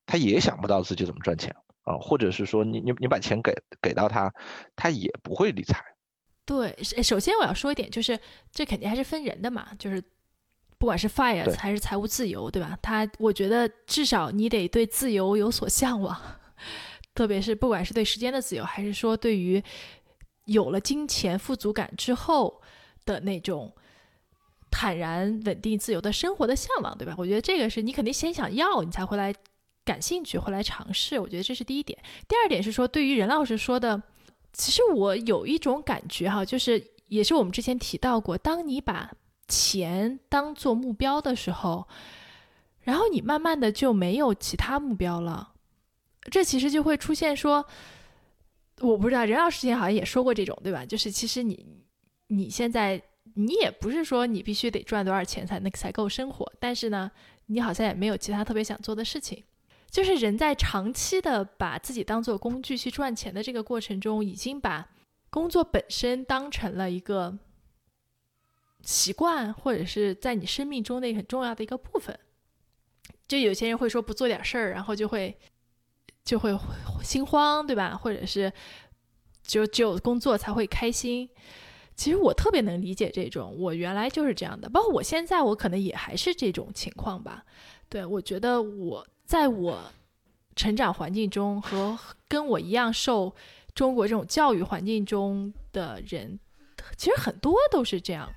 [0.07, 3.53] 他也想不到自己怎么赚钱啊，或者是说你你你把钱给
[3.83, 4.33] 给到他，
[4.77, 5.83] 他也不会理财。
[6.47, 8.21] 对，首先我要说一点，就是
[8.53, 10.01] 这肯定还是分人的嘛，就是
[10.79, 12.79] 不管是 fire 还是财务自由，对吧？
[12.83, 16.21] 他我觉得至少你得对自由有所向往，
[17.15, 19.63] 特别是不管是对时间的自由，还是说对于
[20.47, 22.63] 有了金钱富足感之后
[23.05, 23.73] 的那种。
[24.77, 27.15] 坦然、稳定、自由的生活的向往，对吧？
[27.17, 29.33] 我觉得这个是你肯定先想要，你才会来
[29.85, 31.17] 感兴趣，会来尝试。
[31.21, 31.97] 我觉得这是第一点。
[32.27, 34.03] 第二点是说，对于任老师说的，
[34.53, 39.13] 其实我有一种感觉哈，就是也是我们之前提到过，当你把
[39.49, 41.87] 钱当做目标的时候，
[42.81, 45.53] 然后你慢慢的就没有其他目标了。
[46.31, 47.67] 这其实就会出现说，
[48.81, 50.85] 我不知道任老师之前好像也说过这种，对吧？
[50.85, 51.67] 就是其实你
[52.29, 53.03] 你现在
[53.35, 57.11] 你也不是说你必须得赚多少钱才能才够生活，但是呢，
[57.47, 59.43] 你好像也没有其他特别想做的事情。
[59.91, 64.89] 就是人在长期的把自己当做工具去赚钱的这个过程中，已经把
[65.31, 67.39] 工作本身当成了一个
[68.85, 72.19] 习惯，或者是在你生命中的很重要的一个部分。
[73.27, 75.37] 就有些人会说不做点事儿，然后就会。
[76.25, 76.59] 就会
[77.03, 77.95] 心慌，对吧？
[77.95, 78.51] 或者是
[79.43, 81.29] 就只有工作才会开心。
[81.95, 87.45] 其实我特别能理解这种，我原来就是这样的，包括我现在，我可能也还是这种情况吧。
[87.91, 89.93] 对我觉得我在我
[90.57, 93.37] 成长环境中和跟我一样受
[93.75, 96.41] 中国这种教育环境中的人，
[96.97, 98.33] 其实很多都是这样。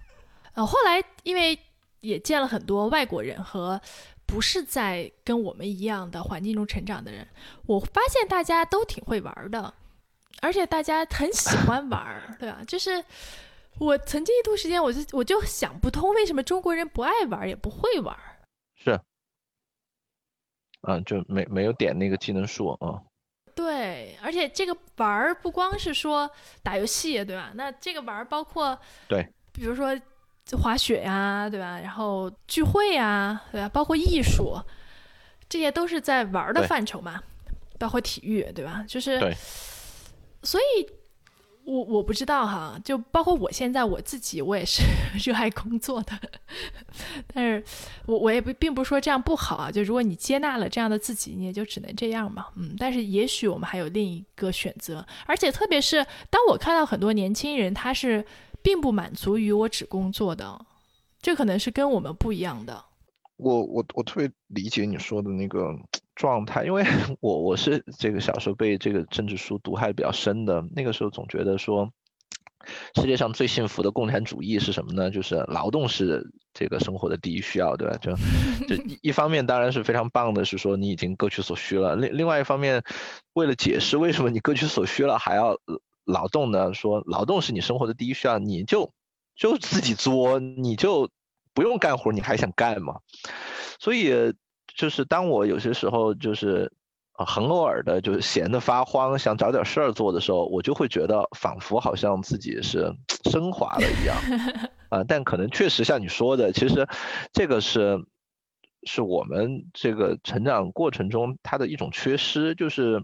[0.58, 1.58] 呃，后来因为
[2.02, 3.80] 也见了很多外国人和。
[4.30, 7.26] 不是在跟我们一样的环境中成长的人，
[7.66, 9.74] 我发现大家都挺会玩的，
[10.42, 12.62] 而且大家很喜欢玩，对吧？
[12.68, 13.02] 就是
[13.80, 18.14] 我曾经一度时间，我就我就想不通，为什么中国人不爱玩也不会玩？
[18.76, 19.00] 是，
[20.82, 23.02] 嗯，就没没有点那个技能树啊。
[23.56, 26.30] 对，而且这个玩不光是说
[26.62, 27.54] 打游戏，对吧？
[27.56, 28.78] 那这个玩包括
[29.08, 29.98] 对，比如说。
[30.56, 31.80] 滑雪呀，对吧？
[31.80, 33.68] 然后聚会呀，对吧？
[33.70, 34.58] 包括艺术，
[35.50, 37.22] 这些都是在玩的范畴嘛。
[37.80, 38.84] 包括体育，对吧？
[38.88, 39.20] 就是，
[40.42, 40.90] 所以，
[41.64, 42.76] 我我不知道哈。
[42.84, 44.82] 就包括我现在我自己，我也是
[45.24, 46.20] 热爱工作的。
[47.32, 47.64] 但是，
[48.08, 49.70] 我我也不并不是说这样不好啊。
[49.70, 52.48] 就如果你接纳了这样的自己，你也就只能这样嘛。
[52.56, 52.76] 嗯。
[52.80, 55.06] 但是，也许我们还有另一个选择。
[55.28, 58.26] 而且，特别是当我看到很多年轻人，他是。
[58.68, 60.60] 并不满足于我只工作的，
[61.22, 62.84] 这可能是跟我们不一样的。
[63.38, 65.74] 我我我特别理解你说的那个
[66.16, 66.84] 状态，因为
[67.22, 70.62] 我我是这个小时候被这个政治书毒害比较深的。
[70.76, 71.90] 那个时候总觉得说，
[72.96, 75.10] 世界上最幸福的共产主义是什么呢？
[75.10, 77.98] 就是劳动是这个生活的第一需要，对吧？
[78.02, 78.12] 就
[78.68, 81.96] 就一方面当然是非常棒的，是说你已经各取所需了。
[81.96, 82.84] 另另外一方面，
[83.32, 85.58] 为了解释为什么你各取所需了还要。
[86.08, 86.74] 劳动呢？
[86.74, 88.94] 说劳动是你生活的第一需要，你就
[89.36, 91.10] 就自己作，你就
[91.54, 93.00] 不用干活，你还想干吗？
[93.78, 94.34] 所以
[94.74, 96.72] 就是当我有些时候就是
[97.12, 102.96] 很偶尔的，就是闲得发慌，想找点事儿做的时候，我就会觉得仿佛好像自己是
[103.26, 104.16] 升华了一样
[104.90, 105.04] 啊。
[105.04, 106.88] 但可能确实像你说的，其实
[107.34, 108.00] 这个是
[108.84, 113.04] 是我们这个成长过程中它的一种缺失，就是。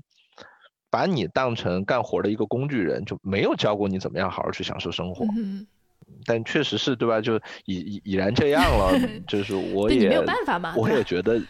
[0.93, 5.25] 把你当成干活的一个工具人，就没有教过你怎么样好好去享受生活。
[5.35, 5.65] 嗯，
[6.23, 7.19] 但确实是对吧？
[7.19, 7.35] 就
[7.65, 8.93] 已已已然这样了，
[9.27, 10.75] 就是我也没有办法嘛。
[10.77, 11.41] 我也觉得，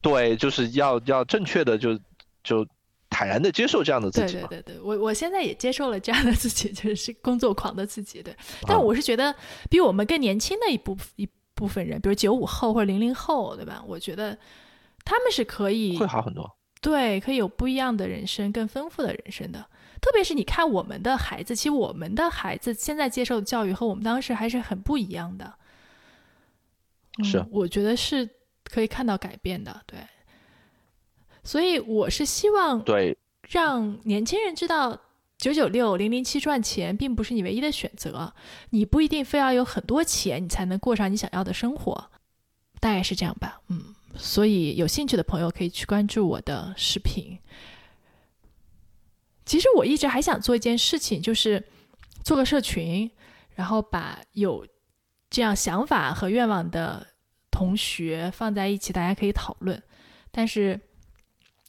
[0.00, 1.98] 对，就是要要正确的就
[2.44, 2.64] 就
[3.10, 4.34] 坦然的接受这样的自己。
[4.34, 8.22] 对对对对，我我现在也接受了这样的自己，就是工作狂的自己。
[8.22, 8.32] 对，
[8.68, 9.34] 但我是觉得
[9.68, 13.82] 比我们更年轻的一部一部分人，比如九五后或者零零后，对吧？
[13.84, 14.38] 我觉得
[15.04, 16.48] 他们是可以会好很多。
[16.86, 19.58] 对，可以有不一样的人生，更丰富的人生的。
[20.00, 25.52] 特别是你看我们的孩子，其实我们的孩子现在接受的教育和我们当时还是很不一样的。
[27.24, 28.30] 是，我觉得是
[28.62, 29.82] 可以看到改变的。
[29.84, 29.98] 对，
[31.42, 33.18] 所以我是希望对
[33.48, 34.96] 让年轻人知道，
[35.38, 38.32] 九九六、零零七赚钱并不是你唯一的选择，
[38.70, 42.12] 你不一定非要有很多钱，你才能过上你想要的生活。
[42.78, 43.95] 大概是这样吧，嗯。
[44.18, 47.38] 所以有兴趣的朋友可以去关注我的视频。
[49.44, 51.62] 其实我一直还想做一件事情，就是
[52.24, 53.08] 做个社群，
[53.54, 54.66] 然后把有
[55.30, 57.06] 这样想法和愿望的
[57.50, 59.80] 同学放在一起，大家可以讨论。
[60.32, 60.80] 但是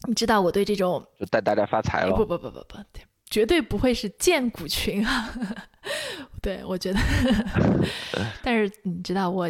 [0.08, 2.16] 你知道我对这种就带大家发财了？
[2.16, 2.78] 不不不不不，
[3.30, 5.32] 绝对不会是建股群啊！
[6.42, 7.00] 对我觉得，
[8.42, 9.48] 但是你知道我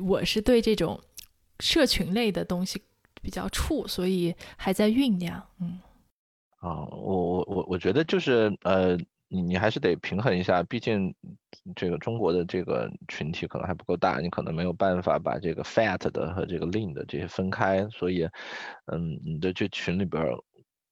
[0.00, 1.00] 我是对这种。
[1.60, 2.82] 社群类的东西
[3.22, 5.40] 比较触，所以还在酝酿。
[5.60, 5.78] 嗯，
[6.60, 8.96] 啊，我我我我觉得就是呃，
[9.28, 11.14] 你你还是得平衡一下，毕竟
[11.76, 18.26] 这个中国的这个群体可能还不够大，你可能没有办法把这个 fat 的和这个 lean 的这些分开，所以
[18.86, 20.24] 嗯，你的这群里边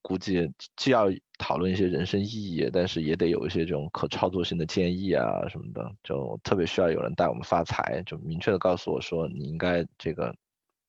[0.02, 1.06] 估计既要
[1.38, 10.34] 讨论一些人生意义，但是也得有一些这种可操作性的建议啊什么的，就特别需要有人带我们发财，就明确的告诉我说你应该这个。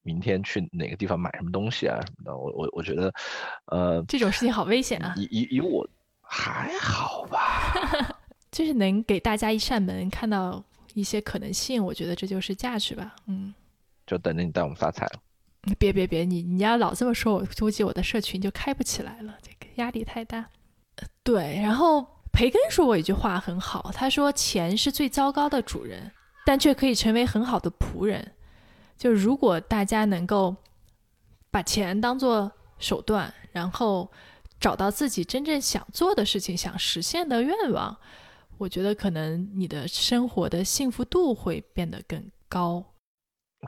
[0.09, 3.13] 明天去哪个地方买什么东西啊什么的，我我我觉得，
[3.65, 5.13] 呃，这种事情好危险啊！
[5.15, 5.87] 以以以我
[6.19, 10.63] 还好吧， 就是能给大家一扇门，看到
[10.95, 13.15] 一些可能性，我觉得这就是价值吧。
[13.27, 13.53] 嗯，
[14.07, 15.19] 就等着你带我们发财了。
[15.77, 20.43] 别别别，你你要老这么说，我估计我的社群就开不起来了，这个压力太大。
[21.23, 26.11] 对，然后培根说过一句话很好，他说：“钱是最糟糕的主人，
[26.47, 28.33] 但却可以成为很好的仆人。”
[28.99, 30.53] 就如果大家能够
[31.49, 34.11] 把钱当做手段，然后
[34.59, 37.97] 找到自己真正想做的事情、想实现的愿望，
[38.57, 42.83] 我觉得可能你的生活的幸福度会变得更高。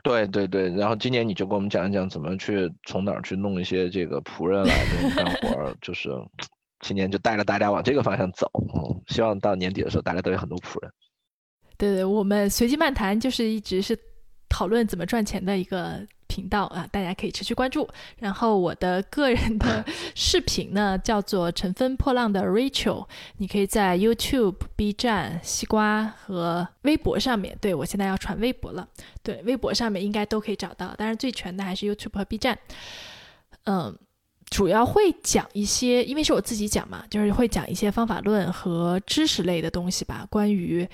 [0.04, 6.10] 对对对，然后今年你就给我们讲一讲怎么去从哪儿去弄一些这个仆人来给你干活，就是
[6.80, 8.50] 今年就带着大家往这个方向走。
[8.74, 10.92] 嗯，希望到年底的时候大家都有很多仆人。
[11.78, 13.98] 对对，我们随机漫谈就是一直是
[14.52, 16.06] 讨论怎么赚钱的一个。
[16.28, 17.86] 频道啊，大家可以持续关注。
[18.18, 19.84] 然后我的个人的
[20.14, 27.54] 视频呢，叫做“乘风破浪的 Rachel”，你可以在 YouTube、B 站、西瓜和微博上面。
[27.60, 28.88] 对我现在要传微博了，
[29.22, 30.94] 对，微博上面应该都可以找到。
[30.96, 32.58] 但是，最全的还是 YouTube 和 B 站。
[33.64, 33.94] 嗯，
[34.48, 40.88] 主要会讲一些，因为是我自己讲嘛，就是会讲一些方法论和知识类的东西吧，关于。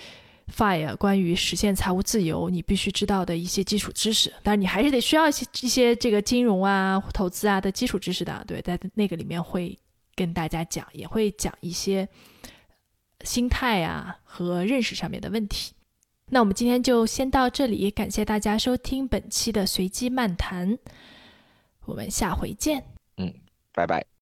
[0.55, 8.45] Fire 关于实现财务自由，你必须知道的一些基础知识，当然你还是得需要一些一些这个金融啊、投资啊的基础知识的。
[8.47, 9.79] 对，在那个里面会
[10.15, 12.09] 跟大家讲，也会讲一些
[13.25, 15.73] 心态啊和认识上面的问题。
[16.31, 20.79] 那我们今天就先到这里，感谢大家收听本期的随机漫谈，
[21.85, 22.85] 我们下回见。
[23.17, 23.33] 嗯，
[23.73, 24.09] 拜拜。